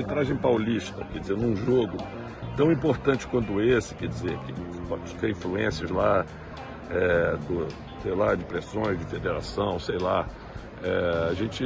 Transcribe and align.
Arbitragem 0.00 0.36
paulista, 0.36 1.04
quer 1.12 1.18
dizer, 1.18 1.36
num 1.36 1.54
jogo 1.54 1.98
tão 2.56 2.72
importante 2.72 3.26
quanto 3.26 3.60
esse, 3.60 3.94
quer 3.94 4.08
dizer, 4.08 4.36
que 4.38 4.52
pode 4.88 5.14
ter 5.16 5.30
influências 5.30 5.90
lá, 5.90 6.24
é, 6.90 7.36
do, 7.46 7.68
sei 8.02 8.14
lá, 8.14 8.34
de 8.34 8.44
pressões 8.44 8.98
de 8.98 9.04
federação, 9.04 9.78
sei 9.78 9.98
lá. 9.98 10.26
É, 10.82 11.28
a 11.30 11.34
gente 11.34 11.62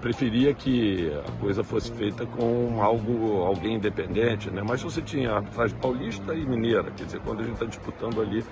preferia 0.00 0.54
que 0.54 1.12
a 1.28 1.40
coisa 1.40 1.62
fosse 1.62 1.92
feita 1.92 2.24
com 2.24 2.82
algo, 2.82 3.42
alguém 3.42 3.74
independente, 3.74 4.50
né? 4.50 4.62
Mas 4.66 4.82
você 4.82 5.02
tinha 5.02 5.32
arbitragem 5.32 5.76
paulista 5.78 6.34
e 6.34 6.46
mineira, 6.46 6.90
quer 6.96 7.04
dizer, 7.04 7.20
quando 7.20 7.40
a 7.40 7.42
gente 7.42 7.54
está 7.54 7.66
disputando 7.66 8.22
ali 8.22 8.42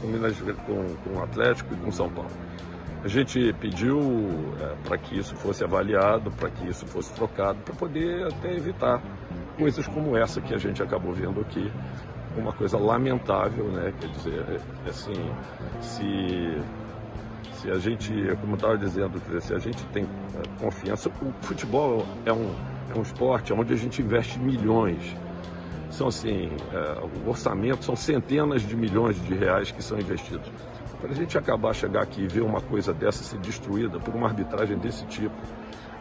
com, 0.00 0.54
com, 0.64 0.94
com 1.04 1.18
o 1.18 1.22
Atlético 1.22 1.74
e 1.74 1.76
com 1.76 1.92
São 1.92 2.08
Paulo. 2.08 2.30
A 3.02 3.06
gente 3.06 3.52
pediu 3.60 4.00
é, 4.60 4.74
para 4.88 4.98
que 4.98 5.16
isso 5.16 5.36
fosse 5.36 5.62
avaliado, 5.62 6.32
para 6.32 6.50
que 6.50 6.68
isso 6.68 6.84
fosse 6.84 7.12
trocado, 7.14 7.58
para 7.60 7.74
poder 7.74 8.26
até 8.26 8.52
evitar 8.52 9.00
coisas 9.56 9.86
como 9.86 10.16
essa 10.16 10.40
que 10.40 10.52
a 10.52 10.58
gente 10.58 10.82
acabou 10.82 11.12
vendo 11.12 11.40
aqui. 11.40 11.70
Uma 12.36 12.52
coisa 12.52 12.76
lamentável, 12.76 13.66
né? 13.66 13.92
Quer 14.00 14.08
dizer, 14.08 14.44
é, 14.84 14.88
assim, 14.88 15.14
se, 15.80 16.60
se 17.60 17.70
a 17.70 17.78
gente, 17.78 18.12
como 18.40 18.52
eu 18.52 18.56
estava 18.56 18.76
dizendo, 18.76 19.40
se 19.40 19.54
a 19.54 19.58
gente 19.58 19.84
tem 19.86 20.04
é, 20.04 20.62
confiança, 20.62 21.08
o 21.08 21.32
futebol 21.44 22.04
é 22.26 22.32
um, 22.32 22.52
é 22.94 22.98
um 22.98 23.02
esporte 23.02 23.52
onde 23.52 23.72
a 23.72 23.76
gente 23.76 24.02
investe 24.02 24.40
milhões. 24.40 25.16
São 25.90 26.08
assim, 26.08 26.50
é, 26.72 26.98
o 27.24 27.28
orçamento 27.28 27.84
são 27.84 27.94
centenas 27.94 28.62
de 28.62 28.76
milhões 28.76 29.20
de 29.24 29.34
reais 29.34 29.70
que 29.70 29.82
são 29.82 29.98
investidos. 29.98 30.50
Para 31.00 31.12
a 31.12 31.14
gente 31.14 31.38
acabar, 31.38 31.72
chegar 31.74 32.02
aqui 32.02 32.22
e 32.22 32.26
ver 32.26 32.42
uma 32.42 32.60
coisa 32.60 32.92
dessa 32.92 33.22
ser 33.22 33.38
destruída 33.38 34.00
por 34.00 34.14
uma 34.16 34.26
arbitragem 34.26 34.76
desse 34.78 35.06
tipo, 35.06 35.36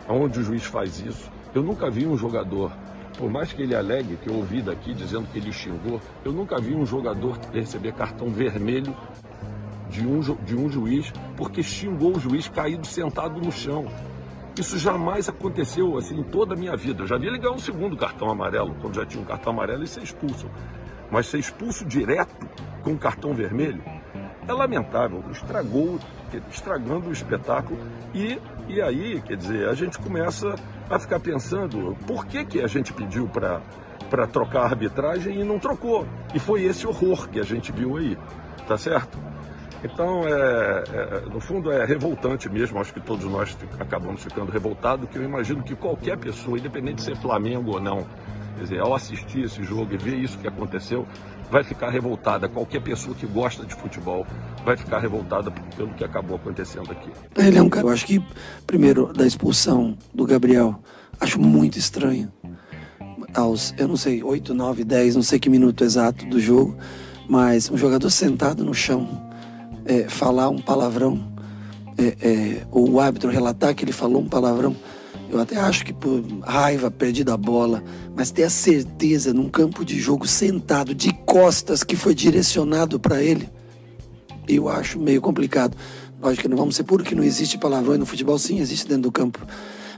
onde 0.09 0.39
o 0.39 0.43
juiz 0.43 0.65
faz 0.65 0.99
isso, 0.99 1.29
eu 1.53 1.61
nunca 1.61 1.89
vi 1.89 2.07
um 2.07 2.17
jogador, 2.17 2.71
por 3.15 3.29
mais 3.29 3.53
que 3.53 3.61
ele 3.61 3.75
alegue, 3.75 4.17
que 4.17 4.27
eu 4.27 4.35
ouvi 4.35 4.61
daqui 4.61 4.95
dizendo 4.95 5.27
que 5.31 5.37
ele 5.37 5.53
xingou, 5.53 6.01
eu 6.25 6.31
nunca 6.31 6.59
vi 6.59 6.73
um 6.73 6.85
jogador 6.85 7.37
receber 7.53 7.93
cartão 7.93 8.29
vermelho 8.29 8.95
de 9.89 10.05
um, 10.05 10.19
de 10.19 10.55
um 10.55 10.69
juiz 10.69 11.13
porque 11.35 11.61
xingou 11.61 12.15
o 12.15 12.19
juiz 12.19 12.47
caído 12.47 12.85
sentado 12.85 13.39
no 13.39 13.51
chão. 13.51 13.87
Isso 14.57 14.79
jamais 14.79 15.29
aconteceu 15.29 15.95
assim 15.97 16.19
em 16.19 16.23
toda 16.23 16.55
a 16.55 16.57
minha 16.57 16.75
vida. 16.75 17.03
Eu 17.03 17.07
já 17.07 17.17
vi 17.17 17.27
ele 17.27 17.37
ganhar 17.37 17.53
um 17.53 17.59
segundo 17.59 17.95
cartão 17.95 18.31
amarelo, 18.31 18.75
quando 18.81 18.95
já 18.95 19.05
tinha 19.05 19.21
um 19.21 19.25
cartão 19.25 19.53
amarelo 19.53 19.83
e 19.83 19.87
ser 19.87 20.01
expulso. 20.01 20.49
Mas 21.11 21.27
ser 21.27 21.37
expulso 21.37 21.85
direto 21.85 22.47
com 22.83 22.91
um 22.91 22.97
cartão 22.97 23.33
vermelho, 23.33 23.83
é 24.47 24.53
lamentável, 24.53 25.23
estragou, 25.31 25.99
estragando 26.49 27.09
o 27.09 27.11
espetáculo. 27.11 27.79
E, 28.13 28.39
e 28.67 28.81
aí, 28.81 29.21
quer 29.21 29.37
dizer, 29.37 29.67
a 29.67 29.73
gente 29.73 29.97
começa 29.99 30.55
a 30.89 30.97
ficar 30.97 31.19
pensando 31.19 31.97
por 32.07 32.25
que, 32.25 32.45
que 32.45 32.61
a 32.61 32.67
gente 32.67 32.93
pediu 32.93 33.27
para 33.27 33.61
para 34.09 34.25
trocar 34.25 34.61
a 34.61 34.65
arbitragem 34.65 35.41
e 35.41 35.43
não 35.43 35.59
trocou. 35.59 36.07
E 36.33 36.39
foi 36.39 36.63
esse 36.63 36.87
horror 36.87 37.27
que 37.29 37.39
a 37.39 37.43
gente 37.43 37.71
viu 37.71 37.97
aí, 37.97 38.17
tá 38.67 38.77
certo? 38.77 39.17
Então, 39.83 40.23
é, 40.27 40.83
é, 40.91 41.21
no 41.31 41.39
fundo, 41.39 41.71
é 41.71 41.85
revoltante 41.85 42.49
mesmo. 42.49 42.79
Acho 42.79 42.93
que 42.93 42.99
todos 42.99 43.25
nós 43.25 43.55
acabamos 43.79 44.23
ficando 44.23 44.51
revoltados, 44.51 45.07
que 45.09 45.17
eu 45.17 45.23
imagino 45.23 45.61
que 45.61 45.75
qualquer 45.75 46.17
pessoa, 46.17 46.57
independente 46.57 46.95
de 46.95 47.01
ser 47.03 47.15
Flamengo 47.15 47.71
ou 47.73 47.79
não, 47.79 48.05
quer 48.57 48.63
dizer, 48.63 48.79
ao 48.79 48.95
assistir 48.95 49.45
esse 49.45 49.63
jogo 49.63 49.93
e 49.93 49.97
ver 49.97 50.15
isso 50.15 50.37
que 50.39 50.47
aconteceu, 50.47 51.07
vai 51.49 51.63
ficar 51.63 51.89
revoltada. 51.89 52.49
Qualquer 52.49 52.81
pessoa 52.81 53.15
que 53.15 53.25
gosta 53.25 53.65
de 53.65 53.75
futebol 53.75 54.25
vai 54.65 54.75
ficar 54.75 54.99
revoltada 54.99 55.51
pelo 55.75 55.93
que 55.93 56.03
acabou 56.03 56.35
acontecendo 56.35 56.91
aqui. 56.91 57.09
Ele 57.37 57.57
é 57.57 57.61
um 57.61 57.69
cara, 57.69 57.87
eu 57.87 57.91
acho 57.91 58.05
que, 58.05 58.21
primeiro, 58.65 59.13
da 59.13 59.25
expulsão 59.25 59.97
do 60.13 60.25
Gabriel, 60.25 60.81
acho 61.19 61.39
muito 61.39 61.77
estranho. 61.77 62.31
Aos, 63.33 63.73
eu 63.77 63.87
não 63.87 63.97
sei, 63.97 64.23
8, 64.23 64.53
9, 64.53 64.83
10, 64.83 65.15
não 65.15 65.23
sei 65.23 65.39
que 65.39 65.49
minuto 65.49 65.83
exato 65.83 66.25
do 66.25 66.39
jogo, 66.39 66.75
mas 67.29 67.69
um 67.69 67.77
jogador 67.77 68.09
sentado 68.09 68.63
no 68.63 68.73
chão, 68.73 69.29
é, 69.85 70.09
falar 70.09 70.49
um 70.49 70.59
palavrão, 70.59 71.31
é, 71.97 72.15
é, 72.21 72.67
ou 72.71 72.89
o 72.89 72.99
árbitro 72.99 73.29
relatar 73.29 73.75
que 73.75 73.83
ele 73.83 73.91
falou 73.91 74.21
um 74.21 74.27
palavrão, 74.27 74.75
eu 75.29 75.39
até 75.39 75.57
acho 75.57 75.85
que 75.85 75.93
por 75.93 76.23
raiva, 76.41 76.89
perdida 76.89 77.33
a 77.33 77.37
bola, 77.37 77.83
mas 78.15 78.31
ter 78.31 78.43
a 78.43 78.49
certeza 78.49 79.33
num 79.33 79.49
campo 79.49 79.83
de 79.83 79.99
jogo 79.99 80.25
sentado 80.25 80.95
de 80.95 81.11
costas 81.25 81.83
que 81.83 81.95
foi 81.95 82.15
direcionado 82.15 82.99
para 82.99 83.21
ele, 83.21 83.49
eu 84.47 84.69
acho 84.69 84.99
meio 84.99 85.21
complicado. 85.21 85.75
Lógico 86.21 86.43
que 86.43 86.47
não 86.47 86.57
vamos 86.57 86.75
ser 86.75 86.83
puro 86.83 87.03
que 87.03 87.13
não 87.13 87.23
existe 87.23 87.57
palavrão 87.57 87.97
no 87.97 88.05
futebol, 88.05 88.39
sim, 88.39 88.59
existe 88.59 88.87
dentro 88.87 89.03
do 89.03 89.11
campo. 89.11 89.45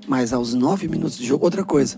Mas 0.08 0.34
aos 0.34 0.54
nove 0.54 0.88
minutos 0.88 1.18
de 1.18 1.26
jogo, 1.26 1.46
outra 1.46 1.64
coisa. 1.64 1.98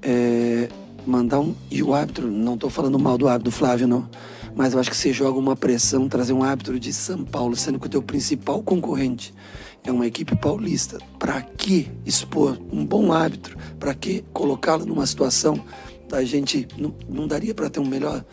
É, 0.00 0.68
mandar 1.04 1.40
um. 1.40 1.54
E 1.70 1.82
o 1.82 1.92
árbitro, 1.92 2.30
não 2.30 2.54
estou 2.54 2.70
falando 2.70 2.98
mal 2.98 3.18
do 3.18 3.26
árbitro 3.26 3.50
do 3.50 3.54
Flávio, 3.54 3.88
não. 3.88 4.08
Mas 4.54 4.72
eu 4.72 4.78
acho 4.78 4.88
que 4.88 4.96
você 4.96 5.12
joga 5.12 5.38
uma 5.38 5.56
pressão, 5.56 6.08
trazer 6.08 6.32
um 6.32 6.44
árbitro 6.44 6.78
de 6.78 6.92
São 6.92 7.24
Paulo, 7.24 7.56
sendo 7.56 7.78
que 7.78 7.86
o 7.86 7.90
teu 7.90 8.00
principal 8.00 8.62
concorrente 8.62 9.34
é 9.84 9.92
uma 9.92 10.06
equipe 10.06 10.34
paulista. 10.36 10.98
Para 11.18 11.40
que 11.42 11.90
expor 12.04 12.58
um 12.72 12.84
bom 12.84 13.12
árbitro? 13.12 13.56
Para 13.78 13.94
que 13.94 14.24
colocá-lo 14.32 14.86
numa 14.86 15.06
situação 15.06 15.62
da 16.08 16.24
gente. 16.24 16.66
Não, 16.76 16.94
não 17.08 17.28
daria 17.28 17.54
para 17.54 17.70
ter 17.70 17.80
um 17.80 17.86
melhor 17.86 18.24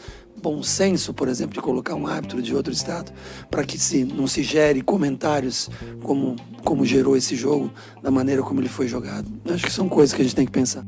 bom 0.42 0.64
senso, 0.64 1.14
por 1.14 1.28
exemplo, 1.28 1.54
de 1.54 1.62
colocar 1.62 1.94
um 1.94 2.08
árbitro 2.08 2.42
de 2.42 2.56
outro 2.56 2.74
estado, 2.74 3.12
para 3.50 3.64
que 3.64 3.78
se, 3.78 4.04
não 4.04 4.26
se 4.26 4.42
gere 4.42 4.82
comentários 4.82 5.70
como, 6.02 6.36
como 6.64 6.84
gerou 6.84 7.16
esse 7.16 7.36
jogo, 7.36 7.72
da 8.02 8.10
maneira 8.10 8.42
como 8.42 8.60
ele 8.60 8.70
foi 8.70 8.88
jogado. 8.88 9.32
Acho 9.54 9.66
que 9.66 9.72
são 9.72 9.88
coisas 9.88 10.16
que 10.16 10.22
a 10.22 10.26
gente 10.26 10.36
tem 10.36 10.46
que 10.46 10.52
pensar. 10.52 10.84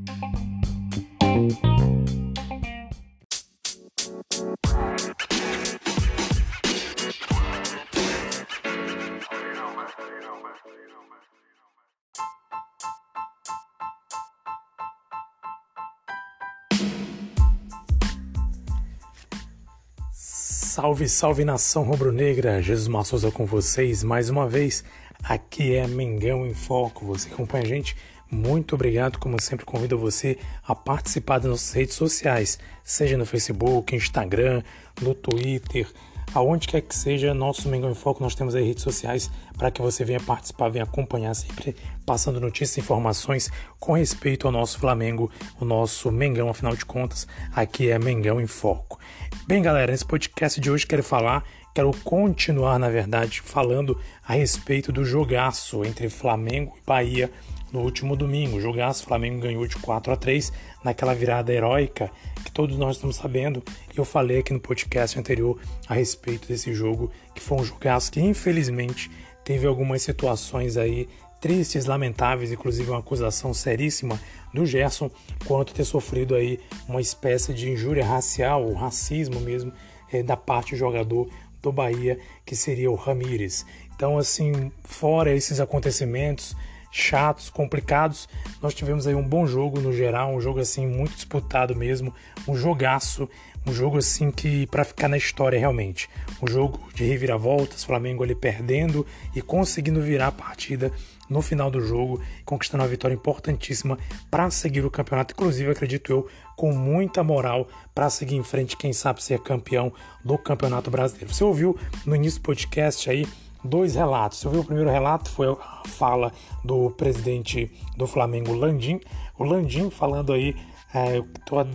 Salve, 20.84 21.08
salve 21.08 21.46
nação 21.46 21.84
rubro-negra! 21.84 22.62
Jesus 22.62 22.90
Massouza 22.90 23.32
com 23.32 23.46
vocês 23.46 24.04
mais 24.04 24.30
uma 24.30 24.50
vez. 24.50 24.84
Aqui 25.24 25.74
é 25.74 25.88
Mengão 25.88 26.46
em 26.46 26.54
Foco. 26.54 27.06
Você 27.06 27.30
acompanha 27.30 27.64
a 27.64 27.68
gente? 27.68 27.96
Muito 28.30 28.76
obrigado. 28.76 29.18
Como 29.18 29.42
sempre, 29.42 29.66
convido 29.66 29.98
você 29.98 30.38
a 30.68 30.76
participar 30.76 31.38
das 31.38 31.50
nossas 31.50 31.72
redes 31.72 31.96
sociais, 31.96 32.60
seja 32.84 33.18
no 33.18 33.26
Facebook, 33.26 33.96
Instagram, 33.96 34.62
no 35.02 35.16
Twitter, 35.16 35.88
aonde 36.34 36.68
quer 36.68 36.82
que 36.82 36.96
seja, 36.96 37.34
nosso 37.34 37.70
Mengão 37.70 37.92
em 37.92 37.96
Foco, 37.96 38.24
nós 38.24 38.36
temos 38.36 38.56
aí 38.56 38.64
redes 38.64 38.84
sociais 38.84 39.30
para 39.58 39.70
que 39.70 39.82
você 39.82 40.04
venha 40.04 40.20
participar, 40.20 40.70
venha 40.70 40.84
acompanhar, 40.84 41.34
sempre 41.34 41.76
passando 42.06 42.40
notícias 42.40 42.78
e 42.78 42.80
informações 42.80 43.52
com 43.80 43.94
respeito 43.94 44.48
ao 44.48 44.52
nosso 44.52 44.80
Flamengo, 44.80 45.32
o 45.60 45.66
nosso 45.66 46.12
Mengão, 46.12 46.50
afinal 46.50 46.75
de 46.75 46.86
contas, 46.86 47.28
aqui 47.54 47.90
é 47.90 48.00
Mengão 48.00 48.42
em 48.42 48.48
Foco. 48.48 49.00
Bem, 49.48 49.62
galera, 49.62 49.92
nesse 49.92 50.06
podcast 50.06 50.60
de 50.60 50.72
hoje 50.72 50.88
quero 50.88 51.04
falar, 51.04 51.44
quero 51.74 51.92
continuar, 52.04 52.80
na 52.80 52.90
verdade, 52.90 53.42
falando 53.42 54.00
a 54.28 54.34
respeito 54.34 54.92
do 54.92 55.06
jogaço 55.06 55.84
entre 55.86 56.10
Flamengo 56.10 56.74
e 56.78 56.86
Bahia 56.86 57.31
no 57.74 57.81
último 57.81 58.16
domingo. 58.16 58.58
O 58.58 58.62
jogaço, 58.62 59.04
Flamengo 59.04 59.42
ganhou 59.42 59.68
de 59.68 59.75
4 59.78 60.14
a 60.14 60.16
3 60.16 60.54
naquela 60.84 61.16
virada 61.16 61.52
heróica 61.52 62.12
que 62.46 62.52
todos 62.52 62.78
nós 62.78 62.96
estamos 62.96 63.16
sabendo. 63.16 63.64
Eu 63.98 64.06
falei 64.06 64.40
aqui 64.40 64.54
no 64.54 64.60
podcast 64.60 65.20
anterior 65.20 65.60
a 65.88 65.96
respeito 65.96 66.48
desse 66.48 66.72
jogo, 66.74 67.12
que 67.34 67.42
foi 67.42 67.58
um 67.58 67.66
jogaço 67.66 68.12
que 68.12 68.22
infelizmente 68.22 69.10
teve 69.44 69.66
algumas 69.66 70.04
situações 70.04 70.78
aí 70.78 71.10
tristes, 71.42 71.86
lamentáveis, 71.86 72.54
inclusive 72.54 72.90
uma 72.90 73.00
acusação 73.00 73.54
seríssima 73.54 74.18
do 74.54 74.66
Gerson 74.66 75.12
quanto 75.46 75.74
ter 75.74 75.84
sofrido 75.84 76.36
aí 76.36 76.58
uma 76.88 77.02
espécie 77.02 77.54
de 77.54 77.69
injúria 77.69 78.06
racial, 78.06 78.64
ou 78.64 78.74
racismo 78.74 79.42
mesmo, 79.42 79.74
é, 80.12 80.24
da 80.24 80.38
parte 80.38 80.72
do 80.72 80.78
jogador 80.78 81.28
do 81.62 81.72
Bahia, 81.72 82.18
que 82.46 82.56
seria 82.56 82.90
o 82.90 82.96
Ramires. 82.96 83.66
Então, 83.94 84.18
assim, 84.18 84.72
fora 84.84 85.36
esses 85.36 85.60
acontecimentos, 85.60 86.56
chatos, 86.94 87.50
complicados. 87.50 88.30
Nós 88.62 88.75
tivemos 88.75 89.07
aí 89.07 89.16
um 89.16 89.28
bom 89.28 89.48
jogo 89.48 89.81
no 89.81 89.92
geral, 89.92 90.34
um 90.34 90.40
jogo 90.40 90.60
assim 90.60 90.86
muito 90.86 91.16
disputado 91.16 91.75
mesmo, 91.75 92.13
um 92.48 92.56
jogaço, 92.56 93.28
um 93.66 93.74
jogo 93.74 93.98
assim 93.98 94.30
que 94.30 94.68
para 94.68 94.84
ficar 94.84 95.07
na 95.07 95.18
história 95.18 95.60
realmente. 95.60 96.07
Um 96.42 96.48
jogo 96.48 96.80
de 96.94 97.04
reviravoltas, 97.04 97.84
Flamengo 97.84 98.24
ali 98.24 98.36
perdendo 98.36 99.06
e 99.36 99.42
conseguindo 99.42 100.01
virar 100.01 100.28
a 100.28 100.31
partida 100.31 100.92
no 101.28 101.42
final 101.42 101.72
do 101.72 101.81
jogo, 101.81 102.22
conquistando 102.45 102.84
uma 102.84 102.90
vitória 102.90 103.16
importantíssima 103.16 103.98
para 104.30 104.51
seguir 104.51 104.86
o 104.86 104.92
campeonato, 104.92 105.34
inclusive 105.34 105.72
acredito 105.72 106.12
eu, 106.12 106.28
com 106.56 106.72
muita 106.72 107.24
moral 107.24 107.68
para 107.95 108.10
seguir 108.10 108.36
em 108.36 108.44
frente, 108.44 108.78
quem 108.78 108.94
sabe 108.94 109.24
ser 109.24 109.40
campeão 109.40 109.92
do 110.24 110.38
Campeonato 110.38 110.92
Brasileiro. 110.92 111.34
Você 111.34 111.44
ouviu 111.44 111.75
no 112.06 112.16
início 112.16 112.40
do 112.40 112.44
podcast 112.44 113.10
aí 113.10 113.25
dois 113.63 113.95
relatos. 113.95 114.39
Você 114.39 114.48
ouviu 114.48 114.62
o 114.62 114.65
primeiro 114.65 114.89
relato 114.89 115.30
foi 115.30 115.48
a 115.48 115.88
fala 115.88 116.31
do 116.63 116.92
presidente 116.92 117.71
do 117.98 118.07
Flamengo, 118.07 118.54
Landim, 118.54 119.00
o 119.38 119.44
Landim 119.44 119.89
falando 119.89 120.33
aí 120.33 120.56
é, 120.94 121.24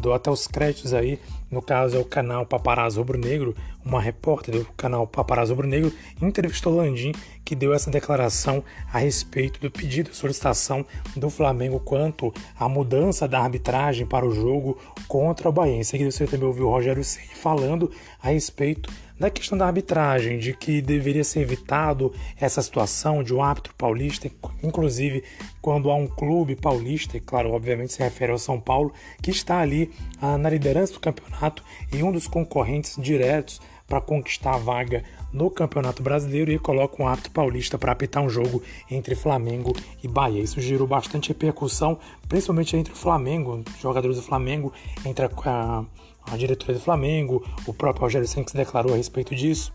dou 0.01 0.15
até 0.15 0.31
os 0.31 0.47
créditos 0.47 0.95
aí, 0.95 1.19
no 1.51 1.61
caso 1.61 1.97
é 1.97 2.01
o 2.01 2.05
canal 2.05 2.47
Paparazzo 2.47 3.01
Rubro 3.01 3.19
Negro, 3.19 3.55
uma 3.85 4.01
repórter 4.01 4.61
do 4.61 4.65
canal 4.77 5.09
Paparazzo 5.09 5.55
Rubro 5.55 5.67
Negro 5.67 5.93
entrevistou 6.23 6.77
Landim, 6.77 7.13
que 7.45 7.57
deu 7.57 7.75
essa 7.75 7.91
declaração 7.91 8.63
a 8.93 8.99
respeito 8.99 9.61
do 9.61 9.71
pedido 9.71 10.15
solicitação 10.15 10.87
do 11.17 11.29
Flamengo 11.31 11.81
quanto 11.81 12.33
à 12.57 12.69
mudança 12.69 13.27
da 13.27 13.41
arbitragem 13.41 14.07
para 14.07 14.25
o 14.25 14.31
jogo 14.31 14.79
contra 15.09 15.49
o 15.49 15.53
Bahia. 15.53 15.77
Em 15.77 15.85
seguida 15.85 16.13
você 16.13 16.25
também 16.25 16.47
ouviu 16.47 16.69
o 16.69 16.71
Rogério 16.71 17.03
Ceni 17.03 17.35
falando 17.35 17.91
a 18.23 18.29
respeito 18.29 18.89
da 19.19 19.31
questão 19.31 19.59
da 19.59 19.67
arbitragem, 19.67 20.39
de 20.39 20.55
que 20.55 20.81
deveria 20.81 21.25
ser 21.25 21.41
evitado 21.41 22.13
essa 22.41 22.63
situação 22.63 23.23
de 23.23 23.35
um 23.35 23.43
árbitro 23.43 23.75
paulista, 23.75 24.31
inclusive 24.63 25.25
quando 25.61 25.91
há 25.91 25.95
um 25.95 26.07
clube 26.07 26.55
paulista, 26.55 27.17
e 27.17 27.21
claro, 27.21 27.53
obviamente 27.53 27.93
se 27.93 28.03
refere 28.03 28.33
ao 28.33 28.39
São 28.39 28.61
Paulo, 28.61 28.93
que 29.21 29.31
está 29.31 29.59
ali 29.59 29.91
ah, 30.21 30.39
na 30.39 30.49
liderança 30.49 30.93
do 30.93 31.01
campeonato 31.01 31.65
e 31.93 32.03
um 32.03 32.13
dos 32.13 32.29
concorrentes 32.29 32.97
diretos 32.99 33.61
para 33.89 34.01
conquistar 34.01 34.55
a 34.55 34.59
vaga 34.59 35.03
no 35.33 35.51
Campeonato 35.51 36.03
Brasileiro 36.03 36.51
e 36.51 36.59
coloca 36.59 37.03
um 37.03 37.07
árbitro 37.07 37.31
paulista 37.33 37.79
para 37.79 37.93
apitar 37.93 38.23
um 38.23 38.31
jogo 38.31 38.63
entre 38.91 39.15
Flamengo 39.15 39.75
e 40.03 40.09
Bahia. 40.09 40.43
Isso 40.43 40.61
gerou 40.61 40.87
bastante 40.87 41.29
repercussão, 41.29 41.99
principalmente 42.29 42.77
entre 42.77 42.93
o 42.93 42.97
Flamengo, 42.97 43.63
jogadores 43.81 44.17
do 44.17 44.23
Flamengo, 44.23 44.73
entre 45.05 45.27
a, 45.27 45.85
a 46.31 46.37
diretoria 46.37 46.75
do 46.75 46.81
Flamengo, 46.81 47.45
o 47.67 47.75
próprio 47.75 48.03
Rogério 48.03 48.27
se 48.27 48.43
declarou 48.55 48.93
a 48.93 48.97
respeito 48.97 49.35
disso. 49.35 49.73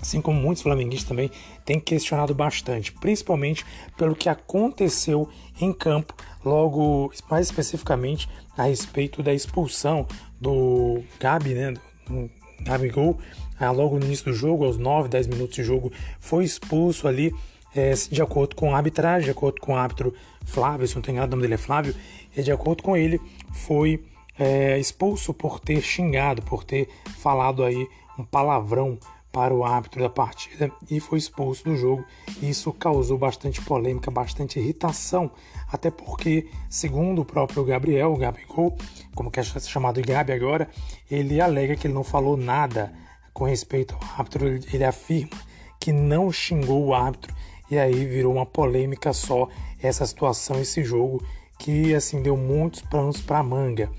Assim 0.00 0.20
como 0.20 0.38
muitos 0.38 0.62
flamenguistas 0.62 1.08
também 1.08 1.30
têm 1.64 1.80
questionado 1.80 2.34
bastante, 2.34 2.92
principalmente 2.92 3.64
pelo 3.96 4.14
que 4.14 4.28
aconteceu 4.28 5.28
em 5.60 5.72
campo, 5.72 6.14
logo 6.44 7.10
mais 7.30 7.46
especificamente 7.46 8.28
a 8.56 8.64
respeito 8.64 9.22
da 9.22 9.32
expulsão 9.32 10.06
do 10.40 11.02
Gabi, 11.18 11.54
né, 11.54 11.74
do 12.06 12.30
Gabigol, 12.60 13.18
ah, 13.58 13.70
logo 13.70 13.98
no 13.98 14.04
início 14.04 14.26
do 14.26 14.32
jogo, 14.32 14.64
aos 14.64 14.76
9, 14.76 15.08
10 15.08 15.26
minutos 15.26 15.54
de 15.54 15.64
jogo, 15.64 15.92
foi 16.18 16.44
expulso 16.44 17.08
ali 17.08 17.34
é, 17.74 17.92
de 17.92 18.22
acordo 18.22 18.56
com 18.56 18.74
a 18.74 18.76
arbitragem, 18.76 19.24
de 19.24 19.30
acordo 19.30 19.60
com 19.60 19.72
o 19.72 19.76
árbitro 19.76 20.14
Flávio, 20.44 20.86
se 20.86 20.94
não 20.94 21.02
tem 21.02 21.14
nada, 21.14 21.26
o 21.26 21.30
nome 21.30 21.42
dele 21.42 21.54
é 21.54 21.58
Flávio, 21.58 21.94
e 22.36 22.42
de 22.42 22.52
acordo 22.52 22.82
com 22.82 22.96
ele, 22.96 23.20
foi 23.52 24.04
é, 24.38 24.78
expulso 24.78 25.34
por 25.34 25.60
ter 25.60 25.80
xingado, 25.80 26.42
por 26.42 26.64
ter 26.64 26.88
falado 27.18 27.64
aí 27.64 27.86
um 28.18 28.24
palavrão 28.24 28.98
para 29.32 29.52
o 29.52 29.64
árbitro 29.64 30.00
da 30.00 30.08
partida 30.08 30.72
e 30.90 30.98
foi 30.98 31.18
expulso 31.18 31.64
do 31.64 31.76
jogo. 31.76 32.02
Isso 32.40 32.72
causou 32.72 33.18
bastante 33.18 33.60
polêmica, 33.60 34.10
bastante 34.10 34.58
irritação, 34.58 35.30
até 35.70 35.90
porque, 35.90 36.48
segundo 36.70 37.20
o 37.20 37.24
próprio 37.24 37.62
Gabriel, 37.62 38.14
o 38.14 38.16
Gabigol, 38.16 38.78
como 39.14 39.30
que 39.30 39.38
é 39.38 39.42
chamado 39.42 40.00
de 40.00 40.10
Gabi 40.10 40.32
agora, 40.32 40.70
ele 41.10 41.38
alega 41.38 41.76
que 41.76 41.86
ele 41.86 41.92
não 41.92 42.02
falou 42.02 42.34
nada 42.34 42.94
com 43.36 43.44
respeito 43.44 43.94
ao 43.94 44.00
árbitro, 44.18 44.46
ele 44.46 44.82
afirma 44.82 45.36
que 45.78 45.92
não 45.92 46.32
xingou 46.32 46.86
o 46.86 46.94
árbitro 46.94 47.34
e 47.70 47.78
aí 47.78 48.06
virou 48.06 48.32
uma 48.32 48.46
polêmica 48.46 49.12
só 49.12 49.46
essa 49.78 50.06
situação, 50.06 50.58
esse 50.58 50.82
jogo 50.82 51.22
que 51.58 51.94
assim 51.94 52.22
deu 52.22 52.34
muitos 52.34 52.80
planos 52.80 53.20
para 53.20 53.42
manga. 53.42 53.90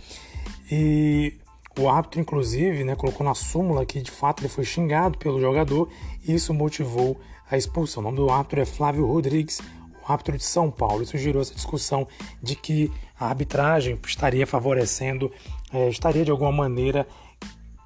E 0.72 1.36
o 1.78 1.88
árbitro, 1.88 2.20
inclusive, 2.20 2.84
né, 2.84 2.96
colocou 2.96 3.24
na 3.24 3.36
súmula 3.36 3.86
que 3.86 4.02
de 4.02 4.10
fato 4.10 4.42
ele 4.42 4.50
foi 4.50 4.64
xingado 4.64 5.20
pelo 5.20 5.40
jogador 5.40 5.88
e 6.28 6.34
isso 6.34 6.52
motivou 6.52 7.16
a 7.48 7.56
expulsão. 7.56 8.02
O 8.02 8.06
nome 8.06 8.18
do 8.18 8.32
árbitro 8.32 8.60
é 8.60 8.66
Flávio 8.66 9.06
Rodrigues, 9.06 9.62
o 10.02 10.12
árbitro 10.12 10.36
de 10.36 10.46
São 10.46 10.72
Paulo. 10.72 11.04
Isso 11.04 11.16
gerou 11.16 11.44
essa 11.44 11.54
discussão 11.54 12.08
de 12.42 12.56
que 12.56 12.92
a 13.20 13.28
arbitragem 13.28 14.00
estaria 14.04 14.48
favorecendo, 14.48 15.32
é, 15.72 15.90
estaria 15.90 16.26
de 16.26 16.32
alguma 16.32 16.52
maneira 16.52 17.08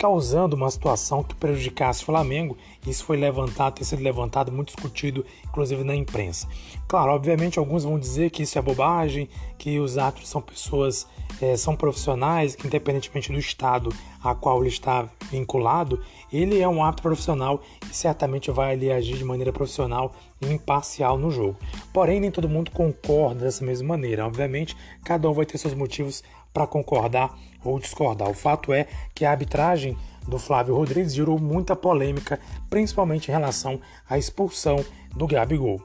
causando 0.01 0.56
uma 0.56 0.71
situação 0.71 1.21
que 1.21 1.36
prejudicasse 1.36 2.01
o 2.01 2.06
Flamengo. 2.07 2.57
Isso 2.88 3.06
foi 3.06 3.18
levantado, 3.18 3.75
tem 3.75 3.83
sido 3.83 4.01
levantado, 4.01 4.51
muito 4.51 4.74
discutido, 4.74 5.24
inclusive 5.48 5.83
na 5.83 5.95
imprensa. 5.95 6.48
Claro, 6.88 7.12
obviamente 7.12 7.59
alguns 7.59 7.83
vão 7.83 8.00
dizer 8.00 8.31
que 8.31 8.42
isso 8.42 8.57
é 8.57 8.62
bobagem, 8.63 9.30
que 9.59 9.77
os 9.77 10.00
árbitros 10.00 10.27
são 10.27 10.42
pessoas, 10.42 11.06
é, 11.39 11.56
são 11.56 11.75
profissionais, 11.75 12.56
que 12.56 12.65
independentemente 12.65 13.31
do 13.31 13.38
estado 13.38 13.94
a 14.24 14.33
qual 14.33 14.59
ele 14.62 14.69
está 14.69 15.07
vinculado, 15.30 16.01
ele 16.33 16.59
é 16.59 16.68
um 16.68 16.83
árbitro 16.83 17.04
profissional 17.04 17.62
e 17.88 17.94
certamente 17.94 18.50
vai 18.50 18.74
ali 18.74 18.92
agir 18.92 19.18
de 19.18 19.24
maneira 19.24 19.54
profissional 19.54 20.15
e 20.42 20.51
imparcial 20.51 21.15
no 21.15 21.30
jogo. 21.30 21.57
Porém, 21.94 22.19
nem 22.19 22.31
todo 22.31 22.50
mundo 22.50 22.71
concorda 22.71 23.45
dessa 23.45 23.63
mesma 23.63 23.89
maneira. 23.89 24.25
Obviamente, 24.25 24.75
cada 25.04 25.30
um 25.30 25.33
vai 25.33 25.45
ter 25.45 25.59
seus 25.59 25.75
motivos 25.75 26.24
para 26.53 26.68
concordar 26.68 27.38
ou 27.63 27.80
discordar. 27.80 28.30
O 28.30 28.33
fato 28.33 28.74
é 28.74 28.88
que 29.13 29.25
a 29.25 29.31
arbitragem 29.31 29.98
do 30.27 30.38
Flávio 30.38 30.75
Rodrigues 30.75 31.13
gerou 31.13 31.39
muita 31.39 31.75
polêmica, 31.75 32.39
principalmente 32.69 33.30
em 33.30 33.31
relação 33.31 33.80
à 34.09 34.18
expulsão 34.18 34.83
do 35.15 35.27
Gabigol. 35.27 35.81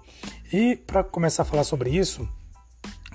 E 0.52 0.76
para 0.76 1.02
começar 1.02 1.42
a 1.42 1.46
falar 1.46 1.64
sobre 1.64 1.90
isso, 1.90 2.28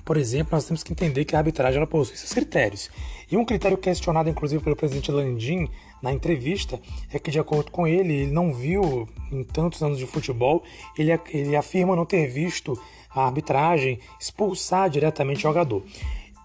por 0.04 0.16
exemplo, 0.16 0.48
nós 0.52 0.64
temos 0.64 0.82
que 0.82 0.92
entender 0.92 1.24
que 1.24 1.36
a 1.36 1.38
arbitragem 1.38 1.76
ela 1.76 1.86
possui 1.86 2.16
seus 2.16 2.32
critérios. 2.32 2.90
E 3.30 3.36
um 3.36 3.44
critério 3.44 3.78
questionado, 3.78 4.28
inclusive, 4.28 4.62
pelo 4.62 4.74
presidente 4.74 5.12
Landim 5.12 5.68
na 6.02 6.12
entrevista, 6.12 6.80
é 7.12 7.18
que, 7.18 7.30
de 7.30 7.38
acordo 7.38 7.70
com 7.70 7.86
ele, 7.86 8.12
ele 8.12 8.32
não 8.32 8.52
viu 8.52 9.08
em 9.30 9.44
tantos 9.44 9.80
anos 9.80 9.98
de 9.98 10.06
futebol, 10.06 10.64
ele, 10.98 11.12
ele 11.32 11.56
afirma 11.56 11.94
não 11.94 12.04
ter 12.04 12.26
visto 12.26 12.78
a 13.14 13.26
arbitragem 13.26 14.00
expulsar 14.18 14.90
diretamente 14.90 15.38
o 15.38 15.42
jogador. 15.42 15.82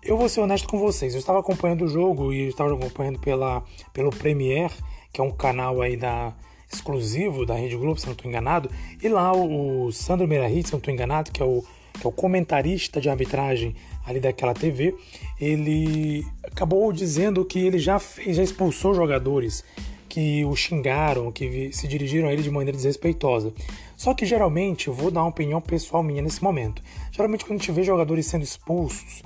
Eu 0.07 0.15
vou 0.15 0.29
ser 0.29 0.39
honesto 0.39 0.69
com 0.69 0.79
vocês, 0.79 1.13
eu 1.13 1.19
estava 1.19 1.41
acompanhando 1.41 1.83
o 1.83 1.87
jogo 1.89 2.31
e 2.31 2.47
estava 2.47 2.73
acompanhando 2.73 3.19
pela, 3.19 3.61
pelo 3.91 4.09
Premier, 4.09 4.71
que 5.11 5.19
é 5.19 5.23
um 5.23 5.31
canal 5.31 5.81
aí 5.81 5.97
da, 5.97 6.33
exclusivo 6.71 7.45
da 7.45 7.55
Rede 7.55 7.75
Globo, 7.75 7.99
se 7.99 8.05
não 8.05 8.13
estou 8.13 8.25
enganado, 8.25 8.71
e 9.03 9.09
lá 9.09 9.33
o, 9.33 9.87
o 9.87 9.91
Sandro 9.91 10.25
Meirahit, 10.25 10.65
se 10.65 10.71
não 10.71 10.77
estou 10.77 10.93
enganado, 10.93 11.29
que 11.29 11.43
é, 11.43 11.45
o, 11.45 11.61
que 11.99 12.07
é 12.07 12.09
o 12.09 12.11
comentarista 12.13 13.01
de 13.01 13.09
arbitragem 13.09 13.75
ali 14.05 14.21
daquela 14.21 14.53
TV, 14.53 14.95
ele 15.41 16.25
acabou 16.41 16.93
dizendo 16.93 17.43
que 17.43 17.59
ele 17.59 17.77
já 17.77 17.99
fez, 17.99 18.37
já 18.37 18.43
expulsou 18.43 18.93
jogadores 18.93 19.61
que 20.07 20.45
o 20.45 20.55
xingaram, 20.55 21.33
que 21.33 21.69
se 21.73 21.85
dirigiram 21.85 22.29
a 22.29 22.33
ele 22.33 22.43
de 22.43 22.49
maneira 22.49 22.77
desrespeitosa. 22.77 23.53
Só 23.97 24.13
que 24.13 24.25
geralmente, 24.25 24.89
vou 24.89 25.11
dar 25.11 25.19
uma 25.23 25.29
opinião 25.29 25.59
pessoal 25.59 26.01
minha 26.01 26.21
nesse 26.21 26.41
momento. 26.41 26.81
Geralmente 27.11 27.43
quando 27.43 27.59
a 27.59 27.61
gente 27.61 27.73
vê 27.73 27.83
jogadores 27.83 28.25
sendo 28.25 28.43
expulsos, 28.43 29.21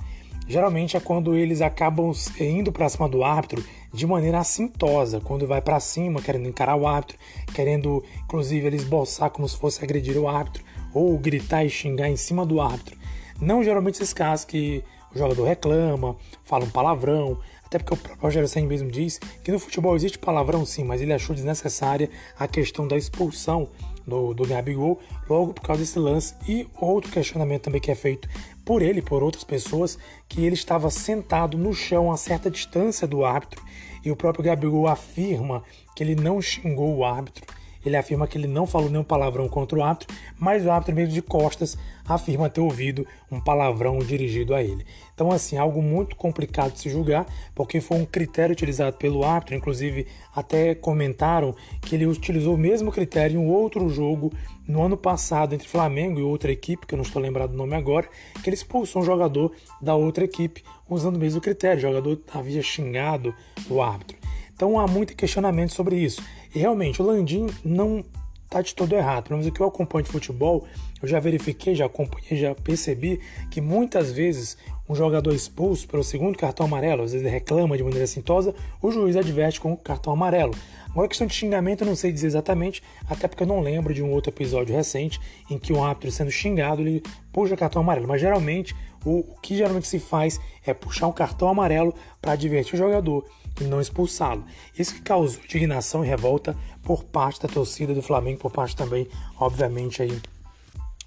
geralmente 0.52 0.98
é 0.98 1.00
quando 1.00 1.34
eles 1.34 1.62
acabam 1.62 2.12
indo 2.38 2.70
para 2.70 2.86
cima 2.86 3.08
do 3.08 3.24
árbitro 3.24 3.64
de 3.90 4.06
maneira 4.06 4.38
assintosa, 4.38 5.18
quando 5.18 5.46
vai 5.46 5.62
para 5.62 5.80
cima, 5.80 6.20
querendo 6.20 6.46
encarar 6.46 6.76
o 6.76 6.86
árbitro, 6.86 7.16
querendo 7.54 8.04
inclusive 8.24 8.66
ele 8.66 8.76
esboçar 8.76 9.30
como 9.30 9.48
se 9.48 9.56
fosse 9.56 9.82
agredir 9.82 10.18
o 10.18 10.28
árbitro, 10.28 10.62
ou 10.92 11.16
gritar 11.16 11.64
e 11.64 11.70
xingar 11.70 12.10
em 12.10 12.16
cima 12.16 12.44
do 12.44 12.60
árbitro. 12.60 12.98
Não 13.40 13.64
geralmente 13.64 13.94
esses 13.94 14.12
casos 14.12 14.44
que 14.44 14.84
o 15.14 15.18
jogador 15.18 15.44
reclama, 15.44 16.16
fala 16.44 16.64
um 16.64 16.70
palavrão, 16.70 17.38
até 17.64 17.78
porque 17.78 17.94
o 17.94 17.96
próprio 17.96 18.22
Rogério 18.22 18.48
Senna 18.48 18.66
mesmo 18.66 18.90
diz 18.90 19.18
que 19.42 19.50
no 19.50 19.58
futebol 19.58 19.96
existe 19.96 20.18
palavrão 20.18 20.64
sim, 20.66 20.84
mas 20.84 21.00
ele 21.00 21.12
achou 21.12 21.34
desnecessária 21.34 22.10
a 22.38 22.46
questão 22.46 22.86
da 22.86 22.96
expulsão 22.96 23.68
do, 24.06 24.34
do 24.34 24.46
Gabigol, 24.46 25.00
logo 25.28 25.54
por 25.54 25.62
causa 25.62 25.80
desse 25.80 25.98
lance. 25.98 26.34
E 26.46 26.68
outro 26.78 27.10
questionamento 27.10 27.62
também 27.62 27.80
que 27.80 27.90
é 27.90 27.94
feito 27.94 28.28
por 28.64 28.82
ele 28.82 29.02
por 29.02 29.22
outras 29.22 29.44
pessoas, 29.44 29.98
que 30.28 30.44
ele 30.44 30.54
estava 30.54 30.90
sentado 30.90 31.56
no 31.56 31.72
chão 31.72 32.12
a 32.12 32.16
certa 32.16 32.50
distância 32.50 33.06
do 33.06 33.24
árbitro, 33.24 33.62
e 34.04 34.10
o 34.10 34.16
próprio 34.16 34.44
Gabigol 34.44 34.88
afirma 34.88 35.62
que 35.94 36.02
ele 36.02 36.14
não 36.14 36.40
xingou 36.40 36.96
o 36.96 37.04
árbitro, 37.04 37.46
ele 37.84 37.96
afirma 37.96 38.26
que 38.26 38.38
ele 38.38 38.46
não 38.46 38.66
falou 38.66 38.88
nenhum 38.88 39.04
palavrão 39.04 39.48
contra 39.48 39.78
o 39.78 39.82
árbitro, 39.82 40.14
mas 40.38 40.64
o 40.64 40.70
árbitro, 40.70 40.94
mesmo 40.94 41.14
de 41.14 41.22
costas, 41.22 41.76
afirma 42.06 42.50
ter 42.50 42.60
ouvido 42.60 43.06
um 43.30 43.40
palavrão 43.40 43.98
dirigido 43.98 44.54
a 44.54 44.62
ele. 44.62 44.84
Então, 45.14 45.30
assim, 45.30 45.56
algo 45.56 45.82
muito 45.82 46.16
complicado 46.16 46.72
de 46.72 46.80
se 46.80 46.90
julgar, 46.90 47.26
porque 47.54 47.80
foi 47.80 47.98
um 47.98 48.04
critério 48.04 48.52
utilizado 48.52 48.96
pelo 48.96 49.24
árbitro, 49.24 49.54
inclusive 49.54 50.06
até 50.34 50.74
comentaram 50.74 51.54
que 51.80 51.94
ele 51.94 52.06
utilizou 52.06 52.54
o 52.54 52.58
mesmo 52.58 52.90
critério 52.90 53.40
em 53.40 53.44
um 53.44 53.48
outro 53.48 53.88
jogo 53.88 54.32
no 54.66 54.82
ano 54.82 54.96
passado 54.96 55.54
entre 55.54 55.68
Flamengo 55.68 56.18
e 56.18 56.22
outra 56.22 56.52
equipe, 56.52 56.86
que 56.86 56.94
eu 56.94 56.96
não 56.96 57.04
estou 57.04 57.20
lembrado 57.20 57.50
do 57.50 57.56
nome 57.56 57.74
agora, 57.74 58.08
que 58.42 58.48
ele 58.48 58.54
expulsou 58.54 59.02
um 59.02 59.04
jogador 59.04 59.52
da 59.80 59.94
outra 59.94 60.24
equipe 60.24 60.62
usando 60.88 61.16
o 61.16 61.18
mesmo 61.18 61.40
critério. 61.40 61.78
O 61.78 61.82
jogador 61.82 62.20
havia 62.32 62.62
xingado 62.62 63.34
o 63.68 63.82
árbitro. 63.82 64.21
Então 64.62 64.78
há 64.78 64.86
muito 64.86 65.16
questionamento 65.16 65.74
sobre 65.74 65.96
isso. 65.96 66.22
E 66.54 66.58
realmente, 66.60 67.02
o 67.02 67.04
Landim 67.04 67.48
não 67.64 68.04
está 68.44 68.62
de 68.62 68.72
todo 68.76 68.94
errado. 68.94 69.24
Pelo 69.24 69.38
menos 69.38 69.50
o 69.50 69.52
que 69.52 69.60
eu 69.60 69.66
acompanho 69.66 70.04
de 70.04 70.12
futebol, 70.12 70.64
eu 71.02 71.08
já 71.08 71.18
verifiquei, 71.18 71.74
já 71.74 71.86
acompanhei, 71.86 72.38
já 72.38 72.54
percebi 72.54 73.18
que 73.50 73.60
muitas 73.60 74.12
vezes 74.12 74.56
um 74.88 74.94
jogador 74.94 75.34
expulso 75.34 75.88
pelo 75.88 76.04
segundo 76.04 76.38
cartão 76.38 76.66
amarelo, 76.66 77.02
às 77.02 77.10
vezes 77.10 77.26
ele 77.26 77.34
reclama 77.34 77.76
de 77.76 77.82
maneira 77.82 78.06
sintosa, 78.06 78.54
o 78.80 78.92
juiz 78.92 79.16
adverte 79.16 79.60
com 79.60 79.72
o 79.72 79.76
cartão 79.76 80.12
amarelo. 80.12 80.54
Agora, 80.90 81.08
questão 81.08 81.26
de 81.26 81.34
xingamento, 81.34 81.82
eu 81.82 81.88
não 81.88 81.96
sei 81.96 82.12
dizer 82.12 82.28
exatamente, 82.28 82.84
até 83.10 83.26
porque 83.26 83.42
eu 83.42 83.48
não 83.48 83.58
lembro 83.58 83.92
de 83.92 84.00
um 84.00 84.12
outro 84.12 84.30
episódio 84.30 84.76
recente 84.76 85.18
em 85.50 85.58
que 85.58 85.72
um 85.72 85.82
árbitro 85.82 86.12
sendo 86.12 86.30
xingado 86.30 86.82
ele 86.82 87.02
puxa 87.32 87.56
cartão 87.56 87.82
amarelo. 87.82 88.06
Mas 88.06 88.20
geralmente, 88.20 88.76
o, 89.04 89.20
o 89.20 89.40
que 89.42 89.56
geralmente 89.56 89.88
se 89.88 89.98
faz 89.98 90.38
é 90.64 90.72
puxar 90.72 91.08
um 91.08 91.12
cartão 91.12 91.48
amarelo 91.48 91.92
para 92.20 92.32
advertir 92.32 92.74
o 92.74 92.78
jogador 92.78 93.24
e 93.62 93.66
não 93.68 93.80
expulsá-lo. 93.80 94.44
Isso 94.78 94.94
que 94.94 95.02
causou 95.02 95.42
indignação 95.44 96.04
e 96.04 96.08
revolta 96.08 96.56
por 96.82 97.04
parte 97.04 97.40
da 97.40 97.48
torcida 97.48 97.94
do 97.94 98.02
Flamengo, 98.02 98.40
por 98.40 98.50
parte 98.50 98.76
também, 98.76 99.08
obviamente, 99.38 100.02
aí 100.02 100.20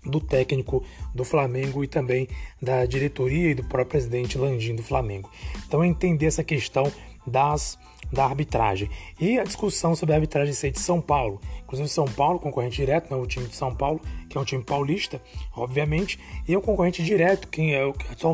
do 0.04 0.20
técnico 0.20 0.84
do 1.14 1.24
Flamengo 1.24 1.84
e 1.84 1.88
também 1.88 2.28
da 2.62 2.86
diretoria 2.86 3.52
e 3.52 3.56
do 3.56 3.64
próprio 3.64 3.88
presidente 3.88 4.38
Landim 4.38 4.76
do 4.76 4.84
Flamengo. 4.84 5.30
Então, 5.68 5.84
entender 5.84 6.28
essa 6.28 6.44
questão 6.44 6.92
das 7.26 7.78
da 8.12 8.26
arbitragem. 8.26 8.90
E 9.20 9.40
a 9.40 9.44
discussão 9.44 9.96
sobre 9.96 10.14
a 10.14 10.18
arbitragem 10.18 10.54
ser 10.54 10.72
de 10.72 10.80
São 10.80 11.02
Paulo. 11.02 11.40
Inclusive, 11.64 11.90
São 11.90 12.06
Paulo, 12.06 12.40
concorrente 12.40 12.76
direto, 12.76 13.14
né, 13.14 13.20
o 13.20 13.26
time 13.26 13.48
de 13.48 13.56
São 13.56 13.74
Paulo, 13.74 14.00
que 14.30 14.38
é 14.38 14.42
um 14.42 14.46
time 14.46 14.64
paulista, 14.64 15.22
obviamente, 15.56 16.20
e 16.48 16.56
o 16.56 16.62
concorrente 16.62 17.04
direto, 17.04 17.48
quem 17.48 17.74
é 17.74 17.86
o, 17.86 17.94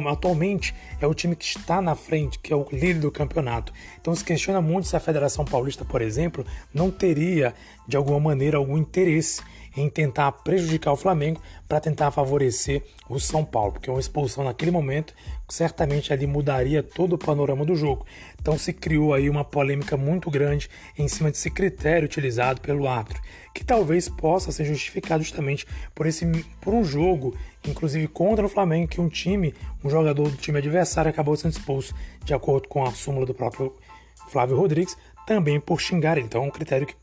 atualmente 0.10 0.74
é 1.00 1.08
o 1.08 1.13
time 1.13 1.36
que 1.36 1.46
está 1.46 1.82
na 1.82 1.96
frente, 1.96 2.40
que 2.40 2.51
é 2.51 2.56
o 2.56 2.68
líder 2.72 3.00
do 3.00 3.12
campeonato. 3.12 3.74
Então 4.00 4.13
se 4.13 4.24
questiona 4.24 4.62
muito 4.62 4.88
se 4.88 4.96
a 4.96 5.00
Federação 5.00 5.46
Paulista, 5.46 5.86
por 5.86 6.01
exemplo, 6.01 6.46
não 6.74 6.92
teria, 6.92 7.54
de 7.88 7.96
alguma 7.96 8.20
maneira, 8.20 8.58
algum 8.58 8.78
interesse 8.78 9.42
em 9.75 9.90
tentar 9.90 10.32
prejudicar 10.32 10.94
o 10.94 10.98
Flamengo 10.98 11.42
para 11.68 11.80
tentar 11.80 12.12
favorecer 12.12 12.84
o 13.08 13.20
São 13.20 13.44
Paulo, 13.46 13.74
porque 13.74 13.90
uma 13.90 14.00
expulsão 14.00 14.44
naquele 14.44 14.72
momento 14.72 15.13
certamente 15.48 16.13
ali 16.13 16.25
mudaria 16.25 16.82
todo 16.82 17.13
o 17.13 17.18
panorama 17.18 17.66
do 17.66 17.75
jogo. 17.75 18.06
Então 18.40 18.58
se 18.58 18.74
criou 18.74 19.13
aí 19.13 19.30
uma 19.30 19.44
polêmica 19.44 19.98
muito 19.98 20.30
grande 20.30 20.70
em 20.98 21.08
cima 21.08 21.30
desse 21.30 21.50
critério 21.50 22.06
utilizado 22.06 22.62
pelo 22.62 22.88
árbitro, 22.88 23.22
que 23.54 23.63
talvez 23.63 24.08
possa 24.08 24.51
ser 24.51 24.66
justificado 24.66 25.24
justamente 25.24 25.66
por 25.94 26.06
esse 26.06 26.25
por 26.62 26.74
um 26.74 26.84
jogo, 26.84 27.36
inclusive 27.68 28.08
contra 28.08 28.46
o 28.46 28.50
Flamengo, 28.50 28.88
que 28.88 29.01
um 29.01 29.10
time, 29.10 29.54
um 29.84 29.90
jogador 29.90 30.30
do 30.30 30.38
time 30.38 30.58
adversário 30.58 31.10
acabou 31.10 31.36
sendo 31.36 31.51
expulso, 31.51 31.94
de 32.24 32.34
acordo 32.34 32.68
com 32.68 32.84
a 32.84 32.92
súmula 32.92 33.25
do 33.25 33.34
próprio 33.34 33.74
Flávio 34.30 34.56
Rodrigues, 34.56 34.98
também 35.25 35.60
por 35.60 35.80
xingar. 35.80 36.18
Então 36.18 36.44
é 36.44 36.48
um 36.48 36.51
critério 36.51 36.88
que 36.88 36.96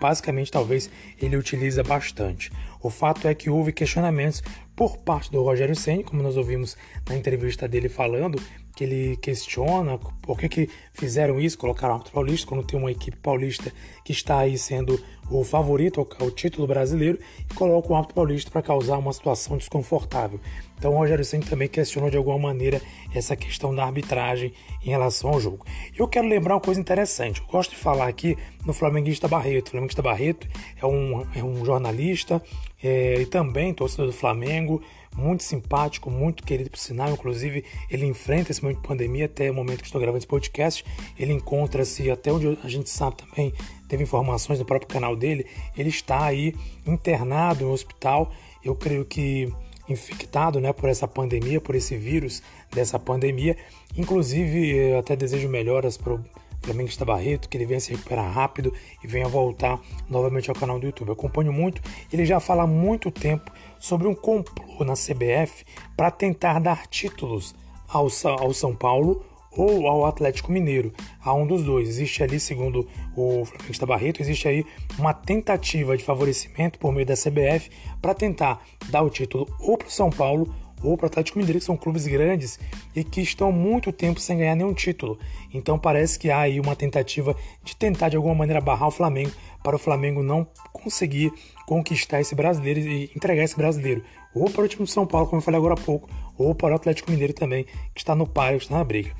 basicamente 0.00 0.50
talvez 0.50 0.90
ele 1.20 1.36
utiliza 1.36 1.82
bastante. 1.82 2.50
O 2.80 2.90
fato 2.90 3.26
é 3.26 3.34
que 3.34 3.50
houve 3.50 3.72
questionamentos 3.72 4.42
por 4.76 4.98
parte 4.98 5.30
do 5.30 5.42
Rogério 5.42 5.74
Senni, 5.74 6.04
como 6.04 6.22
nós 6.22 6.36
ouvimos 6.36 6.76
na 7.08 7.16
entrevista 7.16 7.66
dele 7.66 7.88
falando, 7.88 8.40
que 8.78 8.84
ele 8.84 9.16
questiona 9.16 9.98
por 10.22 10.38
que, 10.38 10.48
que 10.48 10.70
fizeram 10.92 11.40
isso, 11.40 11.58
colocaram 11.58 11.96
o 11.96 12.10
paulista 12.12 12.46
quando 12.46 12.64
tem 12.64 12.78
uma 12.78 12.92
equipe 12.92 13.16
paulista 13.16 13.72
que 14.04 14.12
está 14.12 14.38
aí 14.38 14.56
sendo 14.56 15.02
o 15.28 15.42
favorito 15.42 16.06
ao, 16.20 16.30
título 16.30 16.64
brasileiro 16.64 17.18
e 17.50 17.54
coloca 17.54 17.92
o 17.92 17.96
árbitro 17.96 18.14
paulista 18.14 18.52
para 18.52 18.62
causar 18.62 18.96
uma 18.98 19.12
situação 19.12 19.56
desconfortável. 19.56 20.38
Então 20.78 20.94
o 20.94 20.96
Rogério 20.96 21.24
Senna 21.24 21.44
também 21.44 21.66
questionou 21.66 22.08
de 22.08 22.16
alguma 22.16 22.38
maneira 22.38 22.80
essa 23.12 23.34
questão 23.34 23.74
da 23.74 23.84
arbitragem 23.84 24.52
em 24.80 24.90
relação 24.90 25.30
ao 25.30 25.40
jogo. 25.40 25.66
Eu 25.96 26.06
quero 26.06 26.28
lembrar 26.28 26.54
uma 26.54 26.60
coisa 26.60 26.80
interessante. 26.80 27.40
Eu 27.40 27.48
gosto 27.48 27.70
de 27.70 27.76
falar 27.78 28.06
aqui 28.06 28.38
no 28.64 28.72
Flamenguista 28.72 29.26
Barreto. 29.26 29.66
O 29.66 29.70
Flamenguista 29.72 30.02
Barreto 30.02 30.46
é 30.80 30.86
um, 30.86 31.26
é 31.34 31.42
um 31.42 31.64
jornalista 31.64 32.40
é, 32.80 33.20
e 33.22 33.26
também 33.26 33.74
torcedor 33.74 34.06
do 34.06 34.12
Flamengo, 34.12 34.80
muito 35.16 35.42
simpático, 35.42 36.10
muito 36.10 36.42
querido 36.42 36.70
por 36.70 36.78
sinal. 36.78 37.10
Inclusive, 37.10 37.64
ele 37.90 38.06
enfrenta 38.06 38.50
esse 38.50 38.62
momento 38.62 38.80
de 38.80 38.88
pandemia 38.88 39.26
até 39.26 39.50
o 39.50 39.54
momento 39.54 39.80
que 39.80 39.86
estou 39.86 40.00
gravando 40.00 40.18
esse 40.18 40.26
podcast. 40.26 40.84
Ele 41.18 41.32
encontra-se, 41.32 42.10
até 42.10 42.32
onde 42.32 42.58
a 42.62 42.68
gente 42.68 42.88
sabe 42.88 43.16
também, 43.16 43.52
teve 43.88 44.02
informações 44.02 44.58
no 44.58 44.64
próprio 44.64 44.88
canal 44.88 45.16
dele, 45.16 45.46
ele 45.76 45.88
está 45.88 46.24
aí 46.24 46.54
internado 46.86 47.64
no 47.64 47.72
hospital. 47.72 48.32
Eu 48.64 48.74
creio 48.74 49.04
que 49.04 49.52
infectado 49.88 50.60
né, 50.60 50.72
por 50.72 50.88
essa 50.88 51.08
pandemia, 51.08 51.60
por 51.60 51.74
esse 51.74 51.96
vírus 51.96 52.42
dessa 52.72 52.98
pandemia. 52.98 53.56
Inclusive, 53.96 54.94
até 54.94 55.16
desejo 55.16 55.48
melhoras 55.48 55.96
para 55.96 56.14
o 56.14 56.24
Flamenguista 56.62 57.04
Barreto, 57.04 57.48
que 57.48 57.56
ele 57.56 57.66
venha 57.66 57.80
se 57.80 57.92
recuperar 57.92 58.32
rápido 58.32 58.72
e 59.02 59.06
venha 59.06 59.28
voltar 59.28 59.80
novamente 60.08 60.50
ao 60.50 60.56
canal 60.56 60.78
do 60.78 60.86
YouTube. 60.86 61.08
Eu 61.08 61.14
acompanho 61.14 61.52
muito, 61.52 61.80
ele 62.12 62.24
já 62.24 62.40
fala 62.40 62.64
há 62.64 62.66
muito 62.66 63.10
tempo 63.10 63.50
sobre 63.78 64.06
um 64.06 64.14
complô 64.14 64.84
na 64.84 64.94
CBF 64.94 65.64
para 65.96 66.10
tentar 66.10 66.60
dar 66.60 66.86
títulos 66.86 67.54
ao, 67.88 68.08
ao 68.38 68.52
São 68.52 68.74
Paulo 68.74 69.24
ou 69.50 69.88
ao 69.88 70.06
Atlético 70.06 70.52
Mineiro, 70.52 70.92
a 71.20 71.34
um 71.34 71.46
dos 71.46 71.64
dois. 71.64 71.88
Existe 71.88 72.22
ali, 72.22 72.38
segundo 72.38 72.86
o 73.16 73.44
Flamenguista 73.44 73.86
Barreto, 73.86 74.20
existe 74.20 74.46
aí 74.46 74.64
uma 74.98 75.12
tentativa 75.12 75.96
de 75.96 76.04
favorecimento 76.04 76.78
por 76.78 76.92
meio 76.92 77.06
da 77.06 77.14
CBF 77.14 77.70
para 78.00 78.14
tentar 78.14 78.62
dar 78.90 79.02
o 79.02 79.10
título 79.10 79.48
ou 79.58 79.76
para 79.76 79.88
o 79.88 79.90
São 79.90 80.10
Paulo 80.10 80.54
ou 80.82 80.96
para 80.96 81.04
o 81.04 81.08
Atlético 81.08 81.38
Mineiro, 81.38 81.58
que 81.58 81.64
são 81.64 81.76
clubes 81.76 82.06
grandes 82.06 82.58
e 82.94 83.02
que 83.02 83.20
estão 83.20 83.50
muito 83.50 83.92
tempo 83.92 84.20
sem 84.20 84.38
ganhar 84.38 84.54
nenhum 84.54 84.72
título. 84.72 85.18
Então 85.52 85.78
parece 85.78 86.18
que 86.18 86.30
há 86.30 86.40
aí 86.40 86.60
uma 86.60 86.76
tentativa 86.76 87.34
de 87.64 87.76
tentar 87.76 88.08
de 88.08 88.16
alguma 88.16 88.34
maneira 88.34 88.60
barrar 88.60 88.88
o 88.88 88.92
Flamengo 88.92 89.32
para 89.62 89.76
o 89.76 89.78
Flamengo 89.78 90.22
não 90.22 90.46
conseguir 90.72 91.32
conquistar 91.66 92.20
esse 92.20 92.34
brasileiro 92.34 92.80
e 92.80 93.10
entregar 93.14 93.42
esse 93.42 93.56
brasileiro 93.56 94.02
ou 94.34 94.48
para 94.50 94.64
o 94.64 94.68
time 94.68 94.84
de 94.84 94.90
São 94.90 95.06
Paulo, 95.06 95.26
como 95.26 95.40
eu 95.40 95.44
falei 95.44 95.58
agora 95.58 95.74
há 95.74 95.76
pouco, 95.76 96.08
ou 96.36 96.54
para 96.54 96.72
o 96.72 96.76
Atlético 96.76 97.10
Mineiro 97.10 97.32
também, 97.32 97.64
que 97.94 98.00
está 98.00 98.14
no 98.14 98.26
páreo, 98.26 98.58
está 98.58 98.76
na 98.76 98.84
briga. 98.84 99.10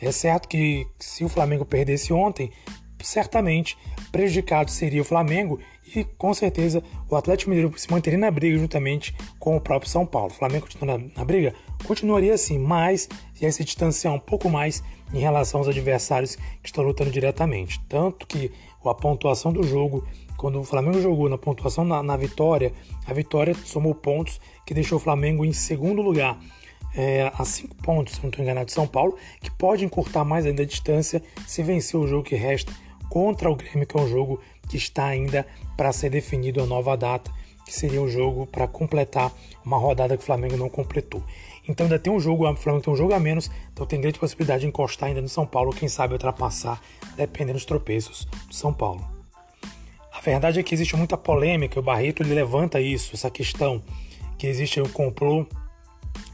É 0.00 0.12
certo 0.12 0.48
que 0.48 0.86
se 0.98 1.24
o 1.24 1.28
Flamengo 1.28 1.64
perdesse 1.64 2.12
ontem, 2.12 2.50
certamente 3.02 3.78
prejudicado 4.12 4.70
seria 4.70 5.00
o 5.00 5.04
Flamengo 5.04 5.58
e 5.94 6.04
com 6.04 6.34
certeza 6.34 6.82
o 7.08 7.16
Atlético 7.16 7.50
Mineiro 7.50 7.72
se 7.78 7.90
manteria 7.90 8.18
na 8.18 8.30
briga 8.30 8.58
juntamente 8.58 9.14
com 9.38 9.56
o 9.56 9.60
próprio 9.60 9.90
São 9.90 10.04
Paulo. 10.04 10.30
O 10.30 10.34
Flamengo 10.34 10.66
continua 10.66 10.98
na, 10.98 11.04
na 11.16 11.24
briga? 11.24 11.54
Continuaria 11.84 12.34
assim, 12.34 12.58
mas 12.58 13.08
ia 13.40 13.50
se 13.52 13.64
distanciar 13.64 14.12
um 14.12 14.18
pouco 14.18 14.48
mais 14.48 14.82
em 15.12 15.20
relação 15.20 15.60
aos 15.60 15.68
adversários 15.68 16.36
que 16.36 16.68
estão 16.68 16.82
lutando 16.82 17.10
diretamente. 17.10 17.80
Tanto 17.88 18.26
que 18.26 18.50
a 18.84 18.94
pontuação 18.94 19.52
do 19.52 19.62
jogo, 19.62 20.06
quando 20.36 20.60
o 20.60 20.64
Flamengo 20.64 21.00
jogou 21.00 21.28
na 21.28 21.38
pontuação 21.38 21.84
na, 21.84 22.02
na 22.02 22.16
vitória, 22.16 22.72
a 23.06 23.12
vitória 23.12 23.54
somou 23.64 23.94
pontos 23.94 24.40
que 24.64 24.74
deixou 24.74 24.98
o 24.98 25.00
Flamengo 25.00 25.44
em 25.44 25.52
segundo 25.52 26.02
lugar. 26.02 26.38
É, 26.94 27.30
a 27.34 27.44
cinco 27.44 27.74
pontos, 27.76 28.14
se 28.14 28.22
não 28.22 28.30
estou 28.30 28.42
enganado, 28.42 28.66
de 28.66 28.72
São 28.72 28.86
Paulo, 28.86 29.16
que 29.42 29.50
pode 29.50 29.84
encurtar 29.84 30.24
mais 30.24 30.46
ainda 30.46 30.62
a 30.62 30.66
distância 30.66 31.22
se 31.46 31.62
vencer 31.62 32.00
o 32.00 32.06
jogo 32.06 32.22
que 32.22 32.34
resta 32.34 32.72
contra 33.10 33.50
o 33.50 33.56
Grêmio, 33.56 33.86
que 33.86 33.96
é 33.96 34.00
um 34.00 34.08
jogo 34.08 34.40
que 34.66 34.76
está 34.76 35.04
ainda 35.06 35.46
para 35.76 35.92
ser 35.92 36.10
definido 36.10 36.62
a 36.62 36.66
nova 36.66 36.96
data, 36.96 37.30
que 37.64 37.74
seria 37.74 38.00
um 38.00 38.08
jogo 38.08 38.46
para 38.46 38.66
completar 38.66 39.32
uma 39.64 39.76
rodada 39.76 40.16
que 40.16 40.22
o 40.22 40.26
Flamengo 40.26 40.56
não 40.56 40.68
completou. 40.68 41.22
Então 41.68 41.84
ainda 41.84 41.98
tem 41.98 42.12
um 42.12 42.20
jogo, 42.20 42.48
o 42.48 42.56
Flamengo 42.56 42.84
tem 42.84 42.92
um 42.92 42.96
jogo 42.96 43.12
a 43.12 43.18
menos, 43.18 43.50
então 43.72 43.84
tem 43.84 44.00
grande 44.00 44.18
possibilidade 44.18 44.60
de 44.60 44.68
encostar 44.68 45.08
ainda 45.08 45.20
no 45.20 45.28
São 45.28 45.44
Paulo, 45.44 45.72
quem 45.72 45.88
sabe 45.88 46.12
ultrapassar, 46.12 46.80
dependendo 47.16 47.54
dos 47.54 47.64
tropeços 47.64 48.24
do 48.46 48.54
São 48.54 48.72
Paulo. 48.72 49.04
A 50.12 50.20
verdade 50.20 50.60
é 50.60 50.62
que 50.62 50.74
existe 50.74 50.96
muita 50.96 51.16
polêmica, 51.16 51.78
o 51.78 51.82
Barreto 51.82 52.22
ele 52.22 52.34
levanta 52.34 52.80
isso, 52.80 53.14
essa 53.14 53.30
questão 53.30 53.82
que 54.38 54.46
existe 54.46 54.80
um 54.80 54.88
complô, 54.88 55.46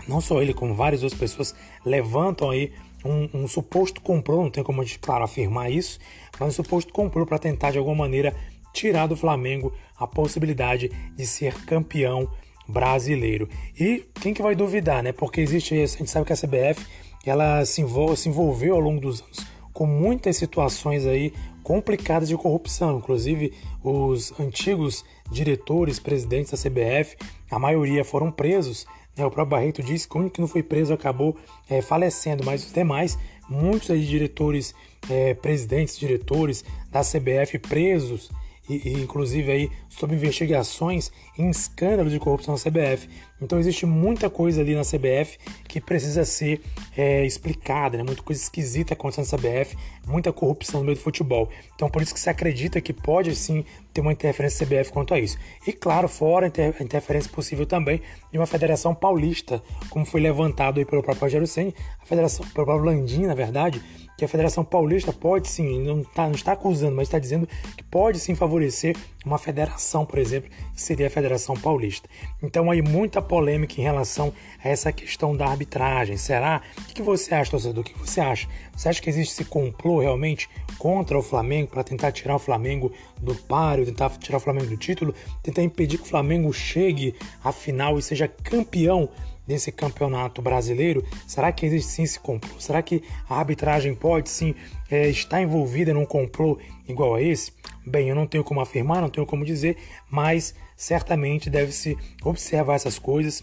não 0.07 0.21
só 0.21 0.43
ele, 0.43 0.53
como 0.53 0.75
várias 0.75 1.03
outras 1.03 1.19
pessoas 1.19 1.55
levantam 1.85 2.51
aí 2.51 2.73
um, 3.05 3.29
um, 3.43 3.49
suposto 3.49 4.01
comprou, 4.01 4.43
não 4.43 4.51
tem 4.51 4.63
como 4.63 4.81
a 4.81 4.85
gente, 4.85 4.99
claro, 4.99 5.25
afirmar 5.25 5.71
isso, 5.71 5.99
mas 6.39 6.49
um 6.51 6.53
suposto 6.53 6.93
comprou 6.93 7.27
para 7.27 7.39
tentar 7.39 7.71
de 7.71 7.79
alguma 7.79 7.97
maneira 7.97 8.35
tirar 8.73 9.07
do 9.07 9.17
Flamengo 9.17 9.73
a 9.97 10.07
possibilidade 10.07 10.91
de 11.17 11.27
ser 11.27 11.55
campeão 11.65 12.29
brasileiro. 12.67 13.49
E 13.79 14.05
quem 14.21 14.33
que 14.33 14.43
vai 14.43 14.55
duvidar, 14.55 15.03
né? 15.03 15.13
Porque 15.13 15.41
existe, 15.41 15.75
a 15.75 15.87
gente 15.87 16.11
sabe 16.11 16.27
que 16.27 16.33
a 16.33 16.37
CBF 16.37 16.85
ela 17.25 17.65
se, 17.65 17.85
se 18.17 18.29
envolveu 18.29 18.75
ao 18.75 18.81
longo 18.81 19.01
dos 19.01 19.21
anos 19.21 19.53
com 19.73 19.87
muitas 19.87 20.37
situações 20.37 21.07
aí 21.07 21.33
complicadas 21.63 22.29
de 22.29 22.37
corrupção. 22.37 22.99
Inclusive, 22.99 23.53
os 23.83 24.39
antigos 24.39 25.05
diretores, 25.31 25.99
presidentes 25.99 26.53
da 26.53 26.59
CBF, 26.59 27.17
a 27.51 27.59
maioria 27.59 28.05
foram 28.05 28.31
presos. 28.31 28.87
Né? 29.17 29.25
O 29.25 29.31
próprio 29.31 29.57
Barreto 29.57 29.83
disse 29.83 30.09
que 30.09 30.17
o 30.17 30.21
único 30.21 30.35
que 30.35 30.41
não 30.41 30.49
foi 30.49 30.63
preso 30.63 30.93
acabou 30.93 31.37
é, 31.69 31.81
falecendo, 31.81 32.45
mas 32.45 32.65
os 32.65 32.73
demais, 32.73 33.19
muitos 33.49 33.91
aí 33.91 34.05
diretores, 34.05 34.75
é, 35.09 35.35
presidentes, 35.35 35.99
diretores 35.99 36.65
da 36.91 37.01
CBF 37.01 37.59
presos 37.59 38.31
e, 38.69 38.89
e, 38.89 38.93
inclusive 39.03 39.51
aí 39.51 39.71
sob 39.89 40.15
investigações 40.15 41.11
em 41.37 41.51
escândalos 41.51 42.13
de 42.13 42.19
corrupção 42.19 42.55
na 42.55 42.61
CBF. 42.61 43.09
Então 43.41 43.59
existe 43.59 43.85
muita 43.85 44.31
coisa 44.31 44.61
ali 44.61 44.75
na 44.75 44.83
CBF 44.83 45.39
que 45.69 45.81
precisa 45.81 46.25
ser 46.25 46.61
é, 46.97 47.27
explicada, 47.27 47.97
né? 47.97 48.05
muita 48.05 48.23
coisa 48.23 48.41
esquisita 48.41 48.95
acontecendo 48.95 49.29
na 49.33 49.39
CBF, 49.39 49.77
muita 50.07 50.33
corrupção 50.33 50.81
no 50.81 50.87
meio 50.87 50.97
do 50.97 51.03
futebol. 51.03 51.49
Então 51.75 51.91
por 51.91 52.03
isso 52.03 52.15
que 52.15 52.21
se 52.21 52.31
acredita 52.31 52.81
que 52.81 52.93
pode 52.93 53.35
sim 53.35 53.65
ter 53.93 54.01
uma 54.01 54.13
interferência 54.13 54.65
da 54.65 54.77
CBF 54.77 54.93
quanto 54.93 55.13
a 55.13 55.19
isso. 55.19 55.37
E 55.67 55.73
claro, 55.73 56.09
fora 56.09 56.47
a 56.47 56.83
interferência 56.83 57.31
possível 57.31 57.67
também 57.67 58.01
de 58.31 58.39
uma 58.39 58.47
federação 58.47 58.95
paulista, 58.95 59.63
como 59.91 60.07
foi 60.07 60.21
levantado 60.21 60.79
aí 60.79 60.85
pelo 60.85 61.03
próprio 61.03 61.23
Rogério 61.23 61.47
Senni, 61.47 61.75
a 62.01 62.07
federação, 62.07 62.47
pelo 62.47 62.65
próprio 62.65 62.87
Landim, 62.87 63.27
na 63.27 63.35
verdade, 63.35 63.83
que 64.23 64.27
a 64.27 64.29
Federação 64.29 64.65
Paulista 64.65 65.13
pode 65.13 65.49
sim, 65.49 65.81
não, 65.81 66.05
tá, 66.05 66.27
não 66.27 66.37
está 66.37 66.53
acusando, 66.53 66.95
mas 66.95 67.09
está 67.09 67.19
dizendo 67.19 67.45
que 67.77 67.83
pode 67.83 68.21
sim 68.21 68.37
favorecer 68.37 68.97
uma 69.27 69.37
federação, 69.37 70.07
por 70.07 70.17
exemplo, 70.17 70.49
que 70.73 70.81
seria 70.81 71.09
a 71.09 71.11
Federação 71.11 71.57
Paulista. 71.57 72.09
Então 72.41 72.71
aí 72.71 72.81
muita 72.81 73.21
polêmica 73.21 73.81
em 73.81 73.83
relação 73.83 74.33
a 74.63 74.69
essa 74.69 74.93
questão 74.93 75.37
da 75.37 75.47
arbitragem. 75.47 76.17
Será? 76.17 76.63
O 76.79 76.95
que 76.95 77.03
você 77.03 77.35
acha, 77.35 77.51
torcedor? 77.51 77.81
O 77.81 77.85
que 77.85 77.99
você 77.99 78.21
acha? 78.21 78.47
Você 78.77 78.89
acha 78.89 79.03
que 79.03 79.11
existe 79.11 79.33
esse 79.33 79.45
complô 79.45 79.99
realmente 79.99 80.49
contra 80.79 81.19
o 81.19 81.23
Flamengo 81.23 81.73
para 81.73 81.83
tentar 81.83 82.13
tirar 82.13 82.37
o 82.37 82.39
Flamengo 82.39 82.93
do 83.21 83.35
páreo, 83.35 83.87
tentar 83.87 84.11
tirar 84.11 84.37
o 84.37 84.41
Flamengo 84.41 84.67
do 84.67 84.77
título, 84.77 85.13
tentar 85.43 85.63
impedir 85.63 85.99
que 85.99 86.05
o 86.05 86.09
Flamengo 86.09 86.53
chegue 86.53 87.13
à 87.43 87.51
final 87.51 87.99
e 87.99 88.03
seja 88.03 88.29
campeão 88.29 89.09
desse 89.47 89.73
campeonato 89.73 90.41
brasileiro? 90.41 91.05
Será 91.27 91.51
que 91.53 91.67
existe 91.67 91.91
sim 91.91 92.03
esse 92.03 92.21
complô? 92.21 92.59
Será 92.59 92.83
que 92.83 93.03
a 93.29 93.37
arbitragem 93.37 93.95
pode 93.95 94.29
sim 94.29 94.55
é, 94.91 95.09
estar 95.09 95.41
envolvida 95.41 95.93
num 95.93 96.05
complô 96.05 96.59
igual 96.89 97.15
a 97.15 97.23
esse? 97.23 97.53
Bem, 97.87 98.09
eu 98.09 98.15
não 98.15 98.27
tenho 98.27 98.45
como 98.45 98.61
afirmar, 98.61 99.01
não 99.01 99.11
tenho 99.11 99.27
como 99.27 99.45
dizer, 99.45 99.77
mas 100.11 100.55
certamente 100.77 101.51
deve-se 101.51 101.97
observar 102.25 102.75
essas 102.75 102.99
coisas. 102.99 103.43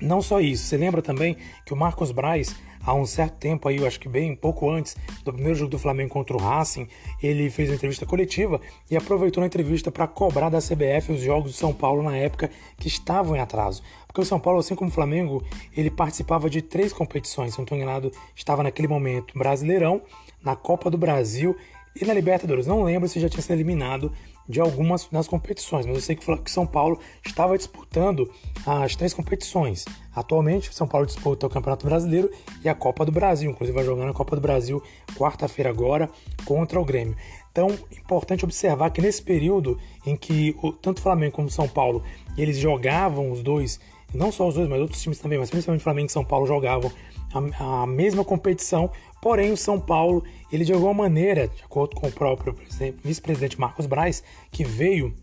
Não 0.00 0.22
só 0.22 0.40
isso, 0.40 0.64
você 0.64 0.76
lembra 0.76 1.02
também 1.02 1.36
que 1.64 1.72
o 1.72 1.76
Marcos 1.76 2.12
Braz 2.12 2.54
há 2.84 2.94
um 2.94 3.06
certo 3.06 3.36
tempo 3.36 3.68
aí, 3.68 3.76
eu 3.76 3.86
acho 3.86 4.00
que 4.00 4.08
bem 4.08 4.34
pouco 4.34 4.68
antes 4.68 4.96
do 5.24 5.32
primeiro 5.32 5.56
jogo 5.56 5.70
do 5.70 5.78
Flamengo 5.78 6.10
contra 6.10 6.36
o 6.36 6.40
Racing, 6.40 6.88
ele 7.22 7.48
fez 7.48 7.68
uma 7.68 7.76
entrevista 7.76 8.04
coletiva 8.04 8.60
e 8.90 8.96
aproveitou 8.96 9.40
na 9.40 9.46
entrevista 9.46 9.90
para 9.90 10.06
cobrar 10.06 10.48
da 10.48 10.58
CBF 10.58 11.12
os 11.12 11.20
jogos 11.20 11.52
do 11.52 11.56
São 11.56 11.72
Paulo 11.72 12.02
na 12.02 12.16
época 12.16 12.50
que 12.78 12.88
estavam 12.88 13.36
em 13.36 13.40
atraso. 13.40 13.82
Porque 14.12 14.20
o 14.20 14.26
São 14.26 14.38
Paulo, 14.38 14.60
assim 14.60 14.74
como 14.74 14.90
o 14.90 14.92
Flamengo, 14.92 15.42
ele 15.74 15.90
participava 15.90 16.50
de 16.50 16.60
três 16.60 16.92
competições, 16.92 17.56
não 17.56 17.64
estou 17.64 17.78
enganado, 17.78 18.12
estava 18.36 18.62
naquele 18.62 18.86
momento 18.86 19.38
Brasileirão, 19.38 20.02
na 20.44 20.54
Copa 20.54 20.90
do 20.90 20.98
Brasil 20.98 21.56
e 21.98 22.04
na 22.04 22.12
Libertadores. 22.12 22.66
Não 22.66 22.82
lembro 22.82 23.08
se 23.08 23.18
já 23.18 23.28
tinha 23.30 23.40
sido 23.40 23.52
eliminado 23.52 24.12
de 24.46 24.60
algumas 24.60 25.08
das 25.10 25.26
competições, 25.26 25.86
mas 25.86 25.94
eu 25.94 26.02
sei 26.02 26.16
que 26.16 26.50
São 26.50 26.66
Paulo 26.66 26.98
estava 27.24 27.56
disputando 27.56 28.30
as 28.66 28.94
três 28.94 29.14
competições. 29.14 29.86
Atualmente, 30.14 30.74
São 30.74 30.86
Paulo 30.86 31.06
disputa 31.06 31.46
o 31.46 31.50
Campeonato 31.50 31.86
Brasileiro 31.86 32.30
e 32.62 32.68
a 32.68 32.74
Copa 32.74 33.06
do 33.06 33.12
Brasil, 33.12 33.50
inclusive 33.50 33.74
vai 33.74 33.84
jogar 33.84 34.04
na 34.04 34.12
Copa 34.12 34.36
do 34.36 34.42
Brasil 34.42 34.82
quarta-feira 35.16 35.70
agora 35.70 36.10
contra 36.44 36.78
o 36.78 36.84
Grêmio. 36.84 37.16
Então, 37.50 37.68
importante 37.96 38.44
observar 38.44 38.90
que 38.90 39.00
nesse 39.00 39.22
período 39.22 39.78
em 40.04 40.16
que 40.16 40.56
tanto 40.82 40.98
o 40.98 41.02
Flamengo 41.02 41.32
como 41.32 41.48
o 41.48 41.50
São 41.50 41.68
Paulo 41.68 42.02
eles 42.36 42.58
jogavam 42.58 43.30
os 43.30 43.42
dois, 43.42 43.78
não 44.14 44.30
só 44.30 44.48
os 44.48 44.54
dois, 44.54 44.68
mas 44.68 44.80
outros 44.80 45.00
times 45.00 45.18
também, 45.18 45.38
mas 45.38 45.50
principalmente 45.50 45.82
Flamengo 45.82 46.08
e 46.08 46.12
São 46.12 46.24
Paulo 46.24 46.46
jogavam 46.46 46.90
a, 47.32 47.82
a 47.82 47.86
mesma 47.86 48.24
competição, 48.24 48.90
porém 49.20 49.52
o 49.52 49.56
São 49.56 49.80
Paulo, 49.80 50.24
ele 50.52 50.64
de 50.64 50.72
alguma 50.72 50.94
maneira, 50.94 51.48
de 51.48 51.62
acordo 51.62 51.96
com 51.96 52.06
o 52.06 52.12
próprio 52.12 52.56
vice-presidente 53.02 53.58
Marcos 53.58 53.86
Braz, 53.86 54.22
que 54.50 54.64
veio 54.64 55.14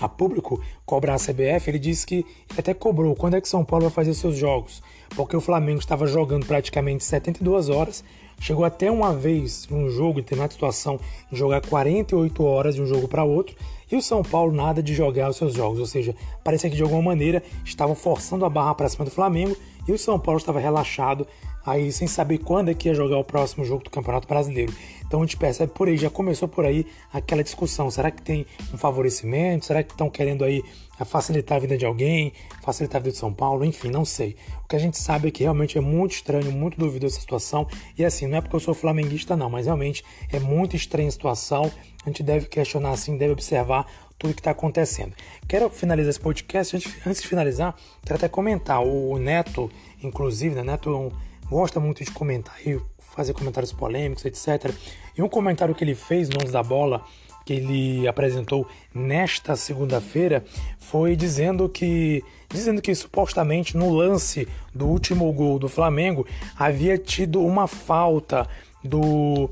a 0.00 0.08
público 0.08 0.62
cobrar 0.84 1.14
a 1.14 1.18
CBF, 1.18 1.70
ele 1.70 1.78
disse 1.78 2.06
que 2.06 2.24
até 2.56 2.74
cobrou 2.74 3.14
quando 3.14 3.36
é 3.36 3.40
que 3.40 3.48
São 3.48 3.64
Paulo 3.64 3.84
vai 3.84 3.92
fazer 3.92 4.14
seus 4.14 4.36
jogos, 4.36 4.82
porque 5.14 5.36
o 5.36 5.40
Flamengo 5.40 5.78
estava 5.78 6.06
jogando 6.06 6.46
praticamente 6.46 7.04
72 7.04 7.68
horas, 7.68 8.04
chegou 8.40 8.64
até 8.64 8.90
uma 8.90 9.12
vez 9.12 9.66
um 9.70 9.88
jogo, 9.88 10.18
em 10.18 10.22
determinada 10.22 10.52
situação, 10.52 11.00
de 11.30 11.38
jogar 11.38 11.60
48 11.60 12.44
horas 12.44 12.74
de 12.74 12.82
um 12.82 12.86
jogo 12.86 13.08
para 13.08 13.24
outro, 13.24 13.56
e 13.90 13.96
o 13.96 14.02
São 14.02 14.22
Paulo 14.22 14.52
nada 14.52 14.82
de 14.82 14.94
jogar 14.94 15.30
os 15.30 15.36
seus 15.36 15.54
jogos, 15.54 15.78
ou 15.78 15.86
seja, 15.86 16.14
parecia 16.42 16.68
que 16.68 16.76
de 16.76 16.82
alguma 16.82 17.02
maneira 17.02 17.42
estavam 17.64 17.94
forçando 17.94 18.44
a 18.44 18.50
barra 18.50 18.74
para 18.74 18.88
cima 18.88 19.04
do 19.04 19.10
Flamengo 19.10 19.56
e 19.86 19.92
o 19.92 19.98
São 19.98 20.18
Paulo 20.18 20.38
estava 20.38 20.58
relaxado, 20.58 21.26
aí 21.66 21.90
sem 21.90 22.06
saber 22.06 22.38
quando 22.38 22.70
é 22.70 22.74
que 22.74 22.88
ia 22.88 22.94
jogar 22.94 23.18
o 23.18 23.24
próximo 23.24 23.64
jogo 23.64 23.82
do 23.82 23.90
Campeonato 23.90 24.28
Brasileiro. 24.28 24.72
Então 25.06 25.20
a 25.20 25.24
gente 25.24 25.36
percebe 25.36 25.72
por 25.72 25.88
aí, 25.88 25.96
já 25.96 26.10
começou 26.10 26.48
por 26.48 26.64
aí 26.64 26.86
aquela 27.12 27.42
discussão. 27.42 27.90
Será 27.90 28.10
que 28.10 28.22
tem 28.22 28.46
um 28.72 28.78
favorecimento? 28.78 29.66
Será 29.66 29.82
que 29.82 29.92
estão 29.92 30.08
querendo 30.08 30.44
aí 30.44 30.62
facilitar 31.04 31.56
a 31.56 31.60
vida 31.60 31.76
de 31.76 31.84
alguém, 31.84 32.32
facilitar 32.62 33.00
a 33.00 33.02
vida 33.02 33.12
de 33.12 33.18
São 33.18 33.32
Paulo? 33.32 33.64
Enfim, 33.64 33.90
não 33.90 34.04
sei. 34.04 34.36
O 34.64 34.68
que 34.68 34.74
a 34.74 34.78
gente 34.78 34.98
sabe 34.98 35.28
é 35.28 35.30
que 35.30 35.42
realmente 35.42 35.78
é 35.78 35.80
muito 35.80 36.12
estranho, 36.12 36.50
muito 36.50 36.78
duvidosa 36.78 37.14
essa 37.14 37.20
situação. 37.20 37.68
E 37.96 38.04
assim, 38.04 38.26
não 38.26 38.38
é 38.38 38.40
porque 38.40 38.56
eu 38.56 38.60
sou 38.60 38.74
flamenguista, 38.74 39.36
não, 39.36 39.50
mas 39.50 39.66
realmente 39.66 40.04
é 40.32 40.40
muito 40.40 40.74
estranha 40.74 41.08
a 41.08 41.12
situação. 41.12 41.70
A 42.04 42.08
gente 42.08 42.22
deve 42.22 42.46
questionar 42.46 42.90
assim, 42.90 43.16
deve 43.16 43.32
observar 43.32 43.86
tudo 44.18 44.34
que 44.34 44.40
está 44.40 44.50
acontecendo. 44.50 45.12
Quero 45.46 45.68
finalizar 45.70 46.10
esse 46.10 46.20
podcast. 46.20 46.76
Antes 47.06 47.22
de 47.22 47.28
finalizar, 47.28 47.74
quero 48.02 48.16
até 48.16 48.28
comentar. 48.28 48.82
O 48.82 49.18
Neto, 49.18 49.70
inclusive, 50.02 50.54
né? 50.54 50.62
Neto 50.62 51.12
gosta 51.48 51.80
muito 51.80 52.04
de 52.04 52.10
comentar 52.10 52.54
e 52.66 52.80
fazer 53.14 53.32
comentários 53.32 53.72
polêmicos, 53.72 54.24
etc. 54.24 54.72
E 55.16 55.22
um 55.22 55.28
comentário 55.28 55.74
que 55.74 55.82
ele 55.82 55.94
fez 55.94 56.28
no 56.28 56.36
11 56.42 56.52
da 56.52 56.62
Bola, 56.62 57.04
que 57.44 57.54
ele 57.54 58.06
apresentou 58.06 58.66
nesta 58.94 59.56
segunda-feira, 59.56 60.44
foi 60.78 61.16
dizendo 61.16 61.68
que 61.68 62.22
dizendo 62.48 62.80
que 62.80 62.94
supostamente 62.94 63.76
no 63.76 63.92
lance 63.92 64.46
do 64.74 64.86
último 64.86 65.30
gol 65.32 65.58
do 65.58 65.68
Flamengo 65.68 66.26
havia 66.56 66.96
tido 66.96 67.42
uma 67.42 67.66
falta 67.66 68.48
do 68.84 69.50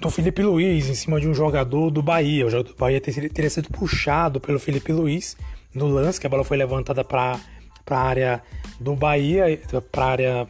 do 0.00 0.10
Felipe 0.10 0.42
Luiz 0.42 0.88
em 0.88 0.94
cima 0.94 1.20
de 1.20 1.28
um 1.28 1.34
jogador 1.34 1.90
do 1.90 2.02
Bahia. 2.02 2.46
O 2.46 2.50
jogador 2.50 2.72
do 2.72 2.78
Bahia 2.78 3.00
teria 3.00 3.48
sido 3.48 3.70
puxado 3.70 4.40
pelo 4.40 4.58
Felipe 4.58 4.92
Luiz 4.92 5.36
no 5.74 5.88
lance, 5.88 6.20
que 6.20 6.26
a 6.26 6.30
bola 6.30 6.44
foi 6.44 6.56
levantada 6.56 7.02
para 7.02 7.40
a 7.86 8.00
área 8.00 8.42
do 8.80 8.94
Bahia, 8.94 9.58
para 9.90 10.04
a 10.04 10.08
área 10.08 10.48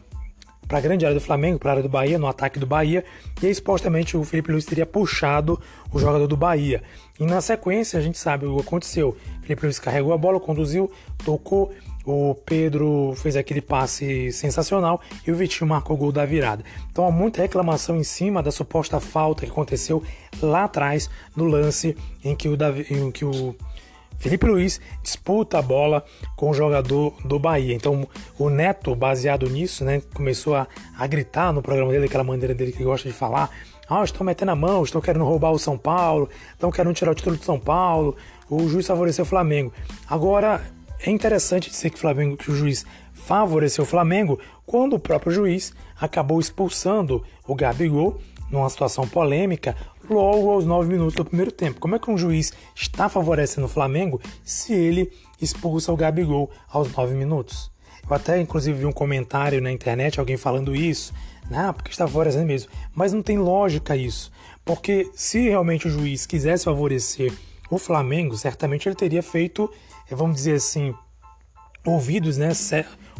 para 0.67 0.79
a 0.79 0.81
grande 0.81 1.05
área 1.05 1.17
do 1.17 1.23
Flamengo, 1.23 1.59
para 1.59 1.69
a 1.69 1.73
área 1.73 1.83
do 1.83 1.89
Bahia, 1.89 2.17
no 2.17 2.27
ataque 2.27 2.57
do 2.57 2.65
Bahia, 2.65 3.05
e 3.41 3.45
aí 3.45 3.53
supostamente 3.53 4.17
o 4.17 4.23
Felipe 4.23 4.51
Luiz 4.51 4.65
teria 4.65 4.85
puxado 4.85 5.61
o 5.91 5.99
jogador 5.99 6.27
do 6.27 6.35
Bahia. 6.35 6.81
E 7.19 7.25
na 7.25 7.39
sequência 7.39 7.99
a 7.99 8.01
gente 8.01 8.17
sabe 8.17 8.45
o 8.45 8.55
que 8.55 8.61
aconteceu. 8.63 9.09
O 9.09 9.41
Felipe 9.43 9.63
Luiz 9.63 9.77
carregou 9.77 10.11
a 10.11 10.17
bola, 10.17 10.39
conduziu, 10.39 10.91
tocou, 11.23 11.71
o 12.05 12.35
Pedro 12.45 13.13
fez 13.15 13.35
aquele 13.35 13.61
passe 13.61 14.31
sensacional 14.31 15.01
e 15.25 15.31
o 15.31 15.35
Vitinho 15.35 15.67
marcou 15.67 15.95
o 15.95 15.99
gol 15.99 16.11
da 16.11 16.25
virada. 16.25 16.63
Então 16.91 17.05
há 17.05 17.11
muita 17.11 17.41
reclamação 17.41 17.95
em 17.95 18.03
cima 18.03 18.43
da 18.43 18.51
suposta 18.51 18.99
falta 18.99 19.45
que 19.45 19.51
aconteceu 19.51 20.03
lá 20.41 20.65
atrás 20.65 21.09
no 21.35 21.45
lance 21.45 21.97
em 22.23 22.35
que 22.35 22.47
o, 22.47 22.55
Davi, 22.55 22.85
em 22.91 23.11
que 23.11 23.25
o 23.25 23.55
Felipe 24.17 24.45
Luiz 24.45 24.81
disputa 25.03 25.59
a 25.59 25.61
bola 25.61 26.03
com 26.35 26.49
o 26.49 26.53
jogador 26.53 27.13
do 27.23 27.37
Bahia. 27.37 27.73
Então 27.73 28.07
o 28.37 28.49
Neto, 28.49 28.95
baseado 28.95 29.49
nisso, 29.49 29.83
né, 29.83 30.01
começou 30.13 30.55
a, 30.55 30.67
a 30.97 31.07
gritar 31.07 31.53
no 31.53 31.61
programa 31.61 31.91
dele, 31.91 32.05
aquela 32.05 32.23
maneira 32.23 32.53
dele 32.53 32.71
que 32.71 32.83
gosta 32.83 33.07
de 33.07 33.13
falar. 33.13 33.49
Ah, 33.87 34.03
estão 34.03 34.25
metendo 34.25 34.51
a 34.51 34.55
mão, 34.55 34.83
estão 34.83 34.99
querendo 34.99 35.25
roubar 35.25 35.51
o 35.51 35.59
São 35.59 35.77
Paulo, 35.77 36.27
estão 36.53 36.71
querendo 36.71 36.95
tirar 36.95 37.11
o 37.11 37.15
título 37.15 37.37
do 37.37 37.43
São 37.43 37.59
Paulo, 37.59 38.15
o 38.49 38.67
juiz 38.67 38.87
favoreceu 38.87 39.23
o 39.23 39.27
Flamengo. 39.27 39.71
Agora, 40.09 40.61
é 40.99 41.11
interessante 41.11 41.69
dizer 41.69 41.91
que, 41.91 41.99
Flamengo, 41.99 42.35
que 42.35 42.49
o 42.49 42.55
juiz 42.55 42.85
favoreceu 43.13 43.83
o 43.83 43.87
Flamengo 43.87 44.39
quando 44.65 44.95
o 44.95 44.99
próprio 44.99 45.31
juiz 45.31 45.73
acabou 45.99 46.39
expulsando 46.39 47.23
o 47.47 47.53
Gabigol 47.53 48.19
numa 48.49 48.69
situação 48.69 49.07
polêmica 49.07 49.75
logo 50.13 50.51
aos 50.51 50.65
9 50.65 50.89
minutos 50.89 51.15
do 51.15 51.25
primeiro 51.25 51.51
tempo. 51.51 51.79
Como 51.79 51.95
é 51.95 51.99
que 51.99 52.09
um 52.09 52.17
juiz 52.17 52.53
está 52.75 53.09
favorecendo 53.09 53.67
o 53.67 53.69
Flamengo 53.69 54.21
se 54.43 54.73
ele 54.73 55.11
expulsa 55.41 55.91
o 55.91 55.97
Gabigol 55.97 56.49
aos 56.69 56.91
9 56.91 57.15
minutos? 57.15 57.71
Eu 58.07 58.15
até 58.15 58.39
inclusive 58.39 58.79
vi 58.79 58.85
um 58.85 58.91
comentário 58.91 59.61
na 59.61 59.71
internet, 59.71 60.19
alguém 60.19 60.37
falando 60.37 60.75
isso, 60.75 61.13
né? 61.49 61.71
porque 61.73 61.91
está 61.91 62.07
favorecendo 62.07 62.45
mesmo. 62.45 62.71
Mas 62.93 63.13
não 63.13 63.23
tem 63.23 63.37
lógica 63.37 63.95
isso, 63.95 64.31
porque 64.63 65.09
se 65.13 65.49
realmente 65.49 65.87
o 65.87 65.91
juiz 65.91 66.25
quisesse 66.25 66.65
favorecer 66.65 67.33
o 67.69 67.77
Flamengo, 67.77 68.37
certamente 68.37 68.87
ele 68.87 68.95
teria 68.95 69.23
feito 69.23 69.69
vamos 70.13 70.35
dizer 70.35 70.55
assim, 70.55 70.93
ouvidos, 71.85 72.37
né, 72.37 72.51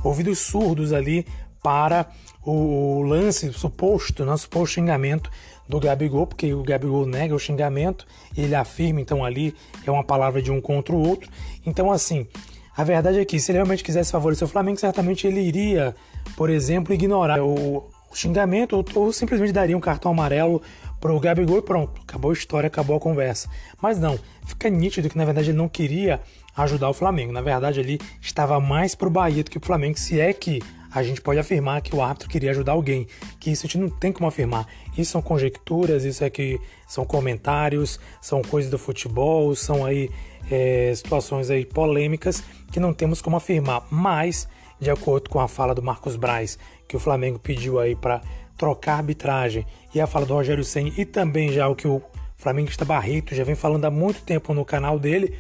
ouvidos 0.03 0.39
surdos 0.39 0.93
ali 0.93 1.25
para 1.63 2.07
o, 2.43 3.01
lance 3.01 3.51
suposto, 3.53 4.23
não 4.23 4.37
suposto 4.37 4.75
xingamento 4.75 5.31
do 5.67 5.79
Gabigol, 5.79 6.27
porque 6.27 6.53
o 6.53 6.63
Gabigol 6.63 7.05
nega 7.05 7.33
o 7.33 7.39
xingamento, 7.39 8.05
ele 8.37 8.55
afirma, 8.55 9.01
então 9.01 9.23
ali 9.23 9.55
é 9.85 9.91
uma 9.91 10.03
palavra 10.03 10.41
de 10.41 10.51
um 10.51 10.61
contra 10.61 10.95
o 10.95 11.07
outro. 11.07 11.29
Então, 11.65 11.91
assim, 11.91 12.27
a 12.75 12.83
verdade 12.83 13.19
é 13.19 13.25
que 13.25 13.39
se 13.39 13.51
ele 13.51 13.57
realmente 13.57 13.83
quisesse 13.83 14.11
favorecer 14.11 14.47
o 14.47 14.51
Flamengo, 14.51 14.79
certamente 14.79 15.25
ele 15.25 15.41
iria, 15.41 15.95
por 16.35 16.49
exemplo, 16.49 16.93
ignorar 16.93 17.41
o, 17.41 17.77
o 18.11 18.15
xingamento 18.15 18.75
ou, 18.75 18.85
ou, 18.95 19.13
simplesmente 19.13 19.51
daria 19.51 19.77
um 19.77 19.81
cartão 19.81 20.11
amarelo 20.11 20.61
para 20.99 21.13
o 21.13 21.19
Gabigol 21.19 21.59
e 21.59 21.61
pronto, 21.61 22.01
acabou 22.01 22.31
a 22.31 22.33
história, 22.33 22.67
acabou 22.67 22.97
a 22.97 22.99
conversa. 22.99 23.49
Mas 23.81 23.99
não, 23.99 24.19
fica 24.45 24.69
nítido 24.69 25.09
que 25.09 25.17
na 25.17 25.25
verdade 25.25 25.51
ele 25.51 25.57
não 25.57 25.69
queria 25.69 26.21
ajudar 26.55 26.89
o 26.89 26.93
Flamengo. 26.93 27.31
Na 27.31 27.41
verdade, 27.41 27.79
ele 27.79 27.99
estava 28.21 28.59
mais 28.59 28.95
pro 28.95 29.09
Bahia 29.09 29.43
do 29.43 29.51
que 29.51 29.59
pro 29.59 29.67
Flamengo, 29.67 29.99
se 29.99 30.19
é 30.19 30.33
que 30.33 30.61
a 30.95 31.03
gente 31.03 31.21
pode 31.21 31.37
afirmar 31.37 31.81
que 31.81 31.93
o 31.93 32.01
árbitro 32.01 32.29
queria 32.29 32.51
ajudar 32.51 32.71
alguém, 32.71 33.05
que 33.37 33.51
isso 33.51 33.65
a 33.65 33.67
gente 33.67 33.77
não 33.77 33.89
tem 33.89 34.13
como 34.13 34.27
afirmar. 34.27 34.65
Isso 34.97 35.11
são 35.11 35.21
conjecturas, 35.21 36.05
isso 36.05 36.23
é 36.23 36.29
que 36.29 36.57
são 36.87 37.03
comentários, 37.03 37.99
são 38.21 38.41
coisas 38.41 38.71
do 38.71 38.79
futebol, 38.79 39.53
são 39.55 39.85
aí 39.85 40.09
é, 40.49 40.93
situações 40.95 41.49
aí 41.49 41.65
polêmicas 41.65 42.41
que 42.71 42.79
não 42.79 42.93
temos 42.93 43.21
como 43.21 43.35
afirmar. 43.35 43.85
Mas, 43.91 44.47
de 44.79 44.89
acordo 44.89 45.29
com 45.29 45.41
a 45.41 45.49
fala 45.49 45.75
do 45.75 45.83
Marcos 45.83 46.15
Braz, 46.15 46.57
que 46.87 46.95
o 46.95 46.99
Flamengo 46.99 47.39
pediu 47.39 47.77
aí 47.77 47.93
para 47.93 48.21
trocar 48.57 48.93
arbitragem, 48.93 49.67
e 49.93 49.99
a 49.99 50.07
fala 50.07 50.25
do 50.25 50.33
Rogério 50.33 50.63
Senna, 50.63 50.93
e 50.97 51.03
também 51.03 51.51
já 51.51 51.67
o 51.67 51.75
que 51.75 51.89
o 51.89 52.01
Flamenguista 52.37 52.85
Barreto 52.85 53.35
já 53.35 53.43
vem 53.43 53.55
falando 53.55 53.83
há 53.83 53.91
muito 53.91 54.21
tempo 54.21 54.53
no 54.53 54.63
canal 54.63 54.97
dele, 54.97 55.37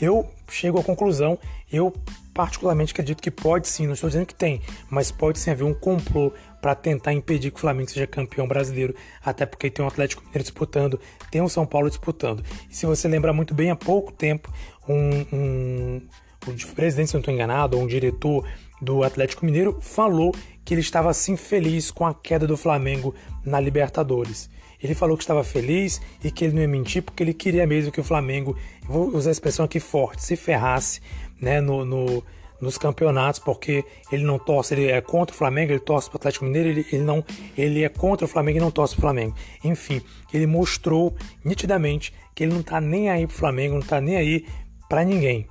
eu 0.00 0.30
chego 0.48 0.78
à 0.78 0.84
conclusão, 0.84 1.36
eu 1.72 1.92
particularmente 2.34 2.92
acredito 2.92 3.22
que 3.22 3.30
pode 3.30 3.68
sim, 3.68 3.86
não 3.86 3.94
estou 3.94 4.08
dizendo 4.08 4.26
que 4.26 4.34
tem, 4.34 4.60
mas 4.88 5.10
pode 5.10 5.38
sim 5.38 5.50
haver 5.50 5.64
um 5.64 5.74
complô 5.74 6.32
para 6.60 6.74
tentar 6.74 7.12
impedir 7.12 7.50
que 7.50 7.56
o 7.56 7.60
Flamengo 7.60 7.90
seja 7.90 8.06
campeão 8.06 8.46
brasileiro, 8.46 8.94
até 9.24 9.44
porque 9.44 9.68
tem 9.70 9.84
um 9.84 9.88
Atlético 9.88 10.22
Mineiro 10.22 10.42
disputando, 10.42 11.00
tem 11.30 11.42
um 11.42 11.48
São 11.48 11.66
Paulo 11.66 11.88
disputando. 11.88 12.44
E 12.70 12.76
se 12.76 12.86
você 12.86 13.08
lembra 13.08 13.32
muito 13.32 13.54
bem, 13.54 13.70
há 13.70 13.76
pouco 13.76 14.12
tempo, 14.12 14.52
um, 14.88 15.26
um, 15.32 16.02
um 16.48 16.74
presidente, 16.74 17.08
se 17.08 17.14
não 17.14 17.20
estou 17.20 17.34
enganado, 17.34 17.76
ou 17.76 17.82
um 17.82 17.86
diretor 17.86 18.46
do 18.80 19.02
Atlético 19.02 19.44
Mineiro 19.44 19.78
falou 19.80 20.34
que 20.64 20.74
ele 20.74 20.80
estava 20.80 21.10
assim 21.10 21.36
feliz 21.36 21.90
com 21.90 22.06
a 22.06 22.14
queda 22.14 22.46
do 22.46 22.56
Flamengo 22.56 23.14
na 23.44 23.58
Libertadores. 23.58 24.48
Ele 24.82 24.94
falou 24.94 25.16
que 25.16 25.22
estava 25.22 25.44
feliz 25.44 26.00
e 26.22 26.30
que 26.30 26.44
ele 26.44 26.54
não 26.54 26.62
ia 26.62 26.68
mentir 26.68 27.02
porque 27.02 27.22
ele 27.22 27.32
queria 27.32 27.66
mesmo 27.66 27.92
que 27.92 28.00
o 28.00 28.04
Flamengo, 28.04 28.56
vou 28.82 29.14
usar 29.14 29.30
a 29.30 29.32
expressão 29.32 29.64
aqui 29.64 29.78
forte, 29.78 30.22
se 30.22 30.34
ferrasse 30.34 31.00
né, 31.40 31.60
no, 31.60 31.84
no, 31.84 32.24
nos 32.60 32.78
campeonatos, 32.78 33.40
porque 33.40 33.84
ele 34.10 34.24
não 34.24 34.38
torce, 34.38 34.74
ele 34.74 34.86
é 34.86 35.00
contra 35.00 35.34
o 35.34 35.38
Flamengo, 35.38 35.72
ele 35.72 35.80
torce 35.80 36.08
para 36.08 36.16
o 36.16 36.18
Atlético 36.18 36.44
Mineiro, 36.44 36.68
ele, 36.68 36.86
ele, 36.92 37.02
não, 37.02 37.24
ele 37.56 37.82
é 37.82 37.88
contra 37.88 38.24
o 38.24 38.28
Flamengo 38.28 38.58
e 38.58 38.60
não 38.60 38.70
torce 38.70 38.94
para 38.94 39.00
o 39.00 39.02
Flamengo. 39.02 39.34
Enfim, 39.64 40.00
ele 40.32 40.46
mostrou 40.46 41.14
nitidamente 41.44 42.12
que 42.34 42.44
ele 42.44 42.52
não 42.52 42.60
está 42.60 42.80
nem 42.80 43.10
aí 43.10 43.26
para 43.26 43.34
o 43.34 43.38
Flamengo, 43.38 43.74
não 43.74 43.82
está 43.82 44.00
nem 44.00 44.16
aí 44.16 44.46
para 44.88 45.04
ninguém. 45.04 45.46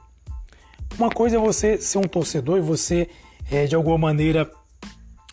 Uma 0.97 1.09
coisa 1.09 1.37
é 1.37 1.39
você 1.39 1.77
ser 1.77 1.97
um 1.97 2.03
torcedor 2.03 2.57
e 2.57 2.61
você, 2.61 3.09
é, 3.49 3.65
de 3.65 3.75
alguma 3.75 3.97
maneira, 3.97 4.49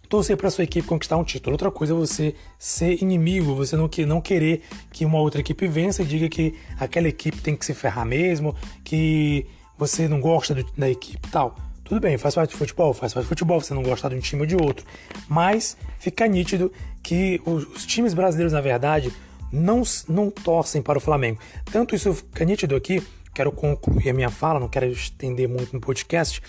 torcer 0.09 0.37
para 0.37 0.51
sua 0.51 0.64
equipe 0.64 0.87
conquistar 0.87 1.16
um 1.16 1.25
título. 1.25 1.55
Outra 1.55 1.71
coisa 1.71 1.92
é 1.92 1.97
você 1.97 2.35
ser 2.59 3.03
inimigo, 3.03 3.55
você 3.55 3.77
não, 3.77 3.88
que, 3.88 4.07
não 4.07 4.21
querer 4.21 4.62
que 4.90 5.05
uma 5.05 5.18
outra 5.18 5.40
equipe 5.40 5.66
vença 5.66 6.03
e 6.03 6.07
diga 6.07 6.29
que 6.29 6.55
aquela 6.79 7.09
equipe 7.09 7.40
tem 7.40 7.55
que 7.55 7.64
se 7.64 7.75
ferrar 7.75 8.07
mesmo, 8.07 8.55
que 8.83 9.47
você 9.77 10.09
não 10.09 10.21
gosta 10.21 10.55
do, 10.55 10.64
da 10.77 10.88
equipe 10.88 11.29
tal. 11.31 11.57
Tudo 11.85 12.01
bem, 12.01 12.18
faz 12.18 12.35
parte 12.35 12.51
de 12.51 12.57
futebol, 12.57 12.92
faz 12.92 13.14
parte 13.14 13.25
de 13.25 13.29
futebol, 13.29 13.61
você 13.61 13.73
não 13.73 13.83
gosta 13.83 14.11
de 14.11 14.16
um 14.16 14.21
time 14.21 14.42
ou 14.42 14.47
de 14.47 14.57
outro. 14.57 14.85
Mas 15.29 15.77
fica 15.99 16.27
nítido 16.27 16.73
que 17.03 17.40
os, 17.47 17.64
os 17.64 17.87
times 17.87 18.12
brasileiros, 18.12 18.53
na 18.53 18.61
verdade, 18.61 19.12
não, 19.51 19.83
não 20.09 20.31
torcem 20.31 20.83
para 20.83 20.99
o 20.99 21.01
Flamengo. 21.01 21.38
Tanto 21.71 21.94
isso 21.94 22.12
fica 22.12 22.44
nítido 22.44 22.77
aqui, 22.77 23.03
quero 23.35 23.51
concluir 23.53 24.11
a 24.11 24.12
minha 24.12 24.31
fala, 24.31 24.61
não 24.61 24.68
quero 24.68 24.87
estender 24.87 25.49
muito 25.49 25.73
no 25.73 25.81
podcast, 25.81 26.42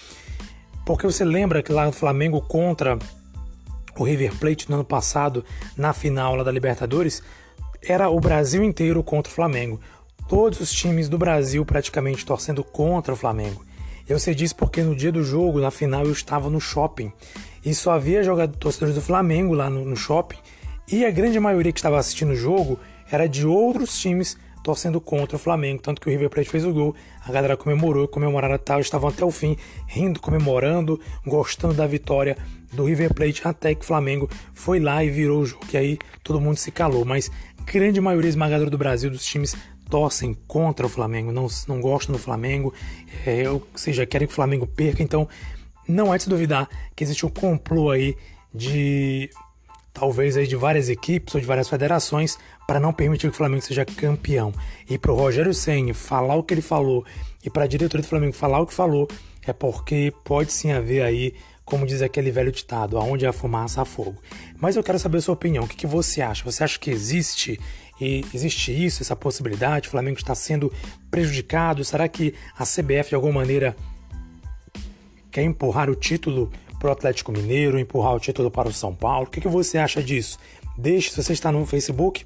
porque 0.86 1.06
você 1.06 1.24
lembra 1.24 1.62
que 1.64 1.72
lá 1.72 1.86
no 1.86 1.92
Flamengo 1.94 2.42
contra 2.42 2.98
o 4.00 4.06
River 4.06 4.34
Plate 4.36 4.70
no 4.70 4.76
ano 4.76 4.86
passado, 4.86 5.44
na 5.76 5.92
final 5.92 6.36
lá 6.36 6.44
da 6.44 6.52
Libertadores, 6.52 7.22
era 7.82 8.10
o 8.10 8.20
Brasil 8.20 8.64
inteiro 8.64 9.04
contra 9.04 9.32
o 9.32 9.36
Flamengo. 9.36 9.80
Todos 10.28 10.62
os 10.62 10.72
times 10.72 11.10
do 11.10 11.18
Brasil 11.18 11.66
praticamente 11.66 12.26
torcendo 12.26 12.64
contra 12.64 13.14
o 13.14 13.18
Flamengo. 13.18 13.66
Eu 14.08 14.18
sei 14.18 14.34
disso 14.34 14.56
porque 14.56 14.82
no 14.82 14.96
dia 14.96 15.12
do 15.12 15.24
jogo, 15.24 15.60
na 15.60 15.70
final, 15.70 16.06
eu 16.06 16.12
estava 16.12 16.50
no 16.50 16.62
shopping. 16.62 17.12
E 17.64 17.76
só 17.76 17.92
havia 17.92 18.22
torcedores 18.48 18.96
do 18.96 19.02
Flamengo 19.02 19.54
lá 19.54 19.70
no, 19.70 19.84
no 19.84 19.96
shopping. 19.98 20.38
E 20.92 21.06
a 21.06 21.12
grande 21.12 21.40
maioria 21.40 21.72
que 21.72 21.80
estava 21.80 22.00
assistindo 22.00 22.32
o 22.32 22.36
jogo 22.36 22.80
era 23.12 23.28
de 23.28 23.46
outros 23.46 24.00
times 24.00 24.38
torcendo 24.64 25.00
contra 25.02 25.36
o 25.36 25.40
Flamengo, 25.40 25.82
tanto 25.82 26.02
que 26.02 26.08
o 26.08 26.12
River 26.12 26.30
Plate 26.30 26.50
fez 26.50 26.66
o 26.66 26.74
gol, 26.74 26.94
a 27.26 27.32
galera 27.32 27.56
comemorou, 27.56 28.08
comemoraram 28.08 28.58
tal, 28.58 28.82
estavam 28.82 29.10
até 29.10 29.24
o 29.24 29.32
fim, 29.32 29.56
rindo, 29.88 30.20
comemorando, 30.20 31.00
gostando 31.26 31.74
da 31.74 31.88
vitória 31.88 32.38
do 32.72 32.86
River 32.86 33.14
Plate, 33.14 33.42
até 33.48 33.74
que 33.76 33.86
Flamengo 33.86 34.30
foi 34.54 34.80
lá 34.80 35.04
e 35.04 35.10
virou 35.10 35.42
o 35.42 35.46
jogo, 35.46 35.66
e 35.74 35.78
aí 35.78 36.00
todo 36.24 36.40
mundo 36.40 36.58
se 36.58 36.72
calou, 36.72 37.06
mas 37.06 37.32
grande 37.66 38.00
maioria 38.00 38.30
esmagadora 38.30 38.70
do 38.70 38.78
Brasil, 38.78 39.10
dos 39.10 39.26
times 39.26 39.56
torcem 39.90 40.38
contra 40.48 40.86
o 40.86 40.90
Flamengo, 40.90 41.32
não, 41.32 41.48
não 41.68 41.82
gostam 41.82 42.14
do 42.14 42.20
Flamengo, 42.20 42.74
é, 43.26 43.50
ou 43.50 43.66
seja, 43.76 44.06
querem 44.06 44.28
que 44.28 44.34
o 44.34 44.36
Flamengo 44.36 44.68
perca, 44.68 45.02
então 45.02 45.28
não 45.88 46.14
é 46.14 46.18
de 46.18 46.24
se 46.24 46.30
duvidar 46.30 46.70
que 46.96 47.04
existe 47.04 47.26
um 47.26 47.30
complô 47.30 47.90
aí 47.90 48.16
de 48.54 49.30
talvez 49.92 50.38
aí 50.38 50.48
de 50.48 50.56
várias 50.56 50.88
equipes 50.88 51.34
ou 51.34 51.42
de 51.42 51.48
várias 51.48 51.68
federações 51.68 52.38
para 52.68 52.80
não 52.80 52.94
permitir 52.94 53.28
que 53.28 53.34
o 53.34 53.38
Flamengo 53.38 53.64
seja 53.64 53.84
campeão. 53.84 54.54
E 54.90 54.98
para 54.98 55.12
o 55.12 55.16
Rogério 55.16 55.54
Senni 55.54 55.94
falar 55.94 56.36
o 56.36 56.44
que 56.44 56.54
ele 56.54 56.62
falou 56.62 57.04
e 57.44 57.50
para 57.50 57.64
a 57.64 57.68
diretoria 57.68 58.04
do 58.04 58.08
Flamengo 58.08 58.34
falar 58.34 58.60
o 58.60 58.68
que 58.68 58.74
falou, 58.74 59.08
é 59.46 59.52
porque 59.52 60.14
pode 60.24 60.54
sim 60.54 60.72
haver 60.72 61.02
aí, 61.02 61.34
como 61.70 61.86
diz 61.86 62.02
aquele 62.02 62.32
velho 62.32 62.52
ditado, 62.52 62.98
aonde 62.98 63.28
há 63.28 63.32
fumaça 63.32 63.82
há 63.82 63.86
fogo. 63.86 64.16
Mas 64.60 64.76
eu 64.76 64.84
quero 64.84 64.98
saber 64.98 65.20
a 65.20 65.22
sua 65.22 65.36
opinião, 65.36 65.64
o 65.64 65.68
que, 65.68 65.76
que 65.76 65.88
você 65.88 66.22
acha? 66.22 66.44
Você 66.44 66.64
acha 66.64 66.80
que 66.80 66.90
existe 66.90 67.60
e 68.02 68.26
existe 68.34 68.72
isso, 68.72 69.04
essa 69.04 69.16
possibilidade? 69.16 69.88
O 69.88 69.92
Flamengo 69.92 70.18
está 70.18 70.34
sendo 70.34 70.74
prejudicado? 71.12 71.86
Será 71.86 72.08
que 72.08 72.34
a 72.58 72.64
CBF 72.66 73.10
de 73.10 73.16
alguma 73.16 73.42
maneira 73.42 73.76
quer 75.32 75.44
empurrar 75.44 75.90
o 75.90 75.96
título 75.96 76.52
para 76.80 76.90
o 76.90 76.92
Atlético 76.92 77.32
Mineiro, 77.32 77.78
empurrar 77.78 78.16
o 78.16 78.20
título 78.20 78.50
para 78.50 78.68
o 78.68 78.74
São 78.74 78.96
Paulo? 78.96 79.28
O 79.28 79.30
que, 79.30 79.40
que 79.40 79.48
você 79.48 79.78
acha 79.78 80.02
disso? 80.02 80.40
Deixe, 80.76 81.12
se 81.12 81.22
você 81.22 81.34
está 81.34 81.52
no 81.52 81.66
Facebook, 81.68 82.26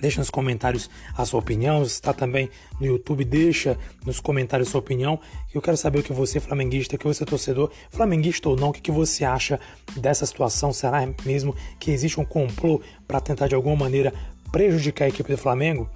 Deixa 0.00 0.20
nos 0.20 0.30
comentários 0.30 0.90
a 1.16 1.24
sua 1.24 1.40
opinião. 1.40 1.82
Está 1.82 2.12
também 2.12 2.50
no 2.80 2.86
YouTube, 2.86 3.24
deixa 3.24 3.78
nos 4.04 4.20
comentários 4.20 4.68
a 4.68 4.70
sua 4.72 4.80
opinião. 4.80 5.18
Eu 5.54 5.62
quero 5.62 5.76
saber 5.76 6.00
o 6.00 6.02
que 6.02 6.12
você, 6.12 6.38
flamenguista, 6.38 6.96
o 6.96 6.98
que 6.98 7.06
você, 7.06 7.24
torcedor, 7.24 7.70
flamenguista 7.90 8.48
ou 8.48 8.56
não, 8.56 8.70
o 8.70 8.72
que 8.72 8.90
você 8.90 9.24
acha 9.24 9.58
dessa 9.96 10.26
situação. 10.26 10.72
Será 10.72 11.06
mesmo 11.24 11.54
que 11.78 11.90
existe 11.90 12.20
um 12.20 12.24
complô 12.24 12.80
para 13.06 13.20
tentar 13.20 13.48
de 13.48 13.54
alguma 13.54 13.76
maneira 13.76 14.12
prejudicar 14.52 15.06
a 15.06 15.08
equipe 15.08 15.30
do 15.30 15.38
Flamengo? 15.38 15.88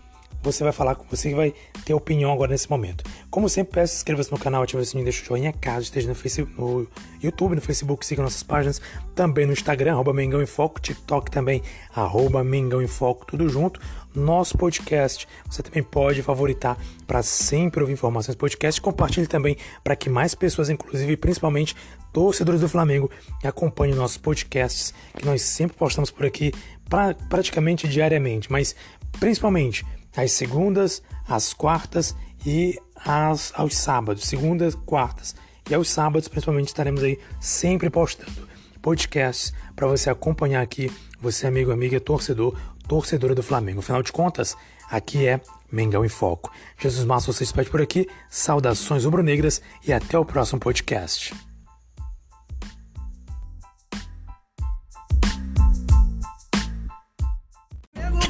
Você 0.43 0.65
vai 0.65 0.73
falar 0.73 0.95
com 0.95 1.05
você 1.09 1.35
vai 1.35 1.53
ter 1.85 1.93
opinião 1.93 2.33
agora 2.33 2.51
nesse 2.51 2.71
momento. 2.71 3.05
Como 3.31 3.49
sempre, 3.49 3.75
peço 3.75 3.97
inscreva-se 3.97 4.33
no 4.33 4.39
canal, 4.39 4.63
ative 4.63 4.83
o 4.83 4.85
sininho, 4.85 5.05
deixa 5.05 5.23
o 5.23 5.27
joinha 5.27 5.53
caso 5.53 5.83
esteja 5.83 6.09
no, 6.09 6.15
Facebook, 6.15 6.59
no 6.59 6.87
YouTube, 7.23 7.55
no 7.55 7.61
Facebook, 7.61 8.07
siga 8.07 8.23
nossas 8.23 8.43
páginas, 8.43 8.81
também 9.15 9.47
no 9.47 9.53
Instagram, 9.53 9.93
arroba 9.93 10.13
Mengão 10.13 10.41
em 10.41 10.47
Foco, 10.47 10.81
TikTok 10.81 11.31
também, 11.31 11.63
arroba 11.95 12.43
Mengão 12.43 12.81
em 12.83 12.87
Foco, 12.87 13.27
tudo 13.27 13.49
junto. 13.49 13.81
Nosso 14.13 14.59
podcast, 14.59 15.29
você 15.49 15.63
também 15.63 15.85
pode 15.85 16.21
favoritar 16.23 16.77
para 17.07 17.23
sempre 17.23 17.81
ouvir 17.81 17.93
informações 17.93 18.35
do 18.35 18.39
podcast. 18.41 18.81
Compartilhe 18.81 19.27
também 19.27 19.57
para 19.85 19.95
que 19.95 20.11
mais 20.11 20.35
pessoas, 20.35 20.69
inclusive 20.69 21.17
principalmente 21.17 21.77
torcedores 22.13 22.61
do 22.61 22.69
Flamengo, 22.69 23.09
acompanhem 23.45 23.95
nossos 23.95 24.17
podcasts, 24.17 24.93
que 25.17 25.25
nós 25.25 25.43
sempre 25.43 25.77
postamos 25.77 26.11
por 26.11 26.27
aqui 26.27 26.53
pra, 26.89 27.15
praticamente 27.29 27.87
diariamente, 27.87 28.51
mas 28.51 28.75
principalmente 29.21 29.87
às 30.17 30.33
segundas, 30.33 31.03
às 31.29 31.53
quartas 31.53 32.15
e 32.45 32.79
às, 33.05 33.53
aos 33.55 33.77
sábados, 33.77 34.25
segundas, 34.25 34.75
quartas 34.75 35.35
e 35.69 35.75
aos 35.75 35.89
sábados, 35.89 36.29
principalmente 36.29 36.69
estaremos 36.69 37.03
aí 37.03 37.19
sempre 37.41 37.89
postando 37.91 38.49
podcasts 38.83 39.53
para 39.77 39.87
você 39.87 40.11
acompanhar 40.11 40.63
aqui, 40.63 40.91
você 41.21 41.47
amigo, 41.47 41.71
amiga, 41.71 42.01
torcedor, 42.01 42.59
torcedora 42.89 43.35
do 43.35 43.43
Flamengo. 43.43 43.81
Afinal 43.81 44.03
de 44.03 44.11
contas, 44.11 44.57
aqui 44.91 45.27
é 45.27 45.41
Mengão 45.71 46.05
em 46.05 46.09
Foco. 46.09 46.51
Jesus 46.79 47.05
Massa, 47.05 47.33
você 47.33 47.45
espera 47.45 47.69
por 47.69 47.81
aqui. 47.81 48.09
Saudações 48.29 49.05
rubro-negras 49.05 49.63
e 49.87 49.93
até 49.93 50.19
o 50.19 50.25
próximo 50.25 50.59
podcast. 50.59 51.35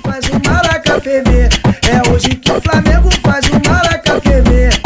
Faz 0.03 0.29
o 0.29 0.49
maraca 0.49 1.01
ferver. 1.01 1.70
É 1.91 2.09
hoje 2.09 2.37
que 2.37 2.53
o 2.53 2.61
Flamengo 2.61 3.09
faz 3.21 3.45
o 3.47 3.69
maraca 3.69 4.21
ferver. 4.21 4.81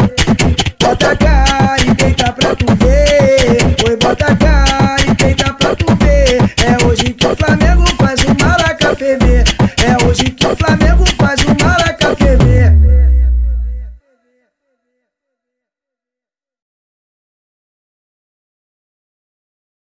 Bota 0.79 1.11
a 1.11 1.15
cara 1.15 1.75
e 1.79 1.93
deita 1.93 2.33
pra 2.33 2.55
tu 2.55 2.65
ver. 2.77 3.59
Oi, 3.87 3.95
bota 3.97 4.25
a 4.25 4.35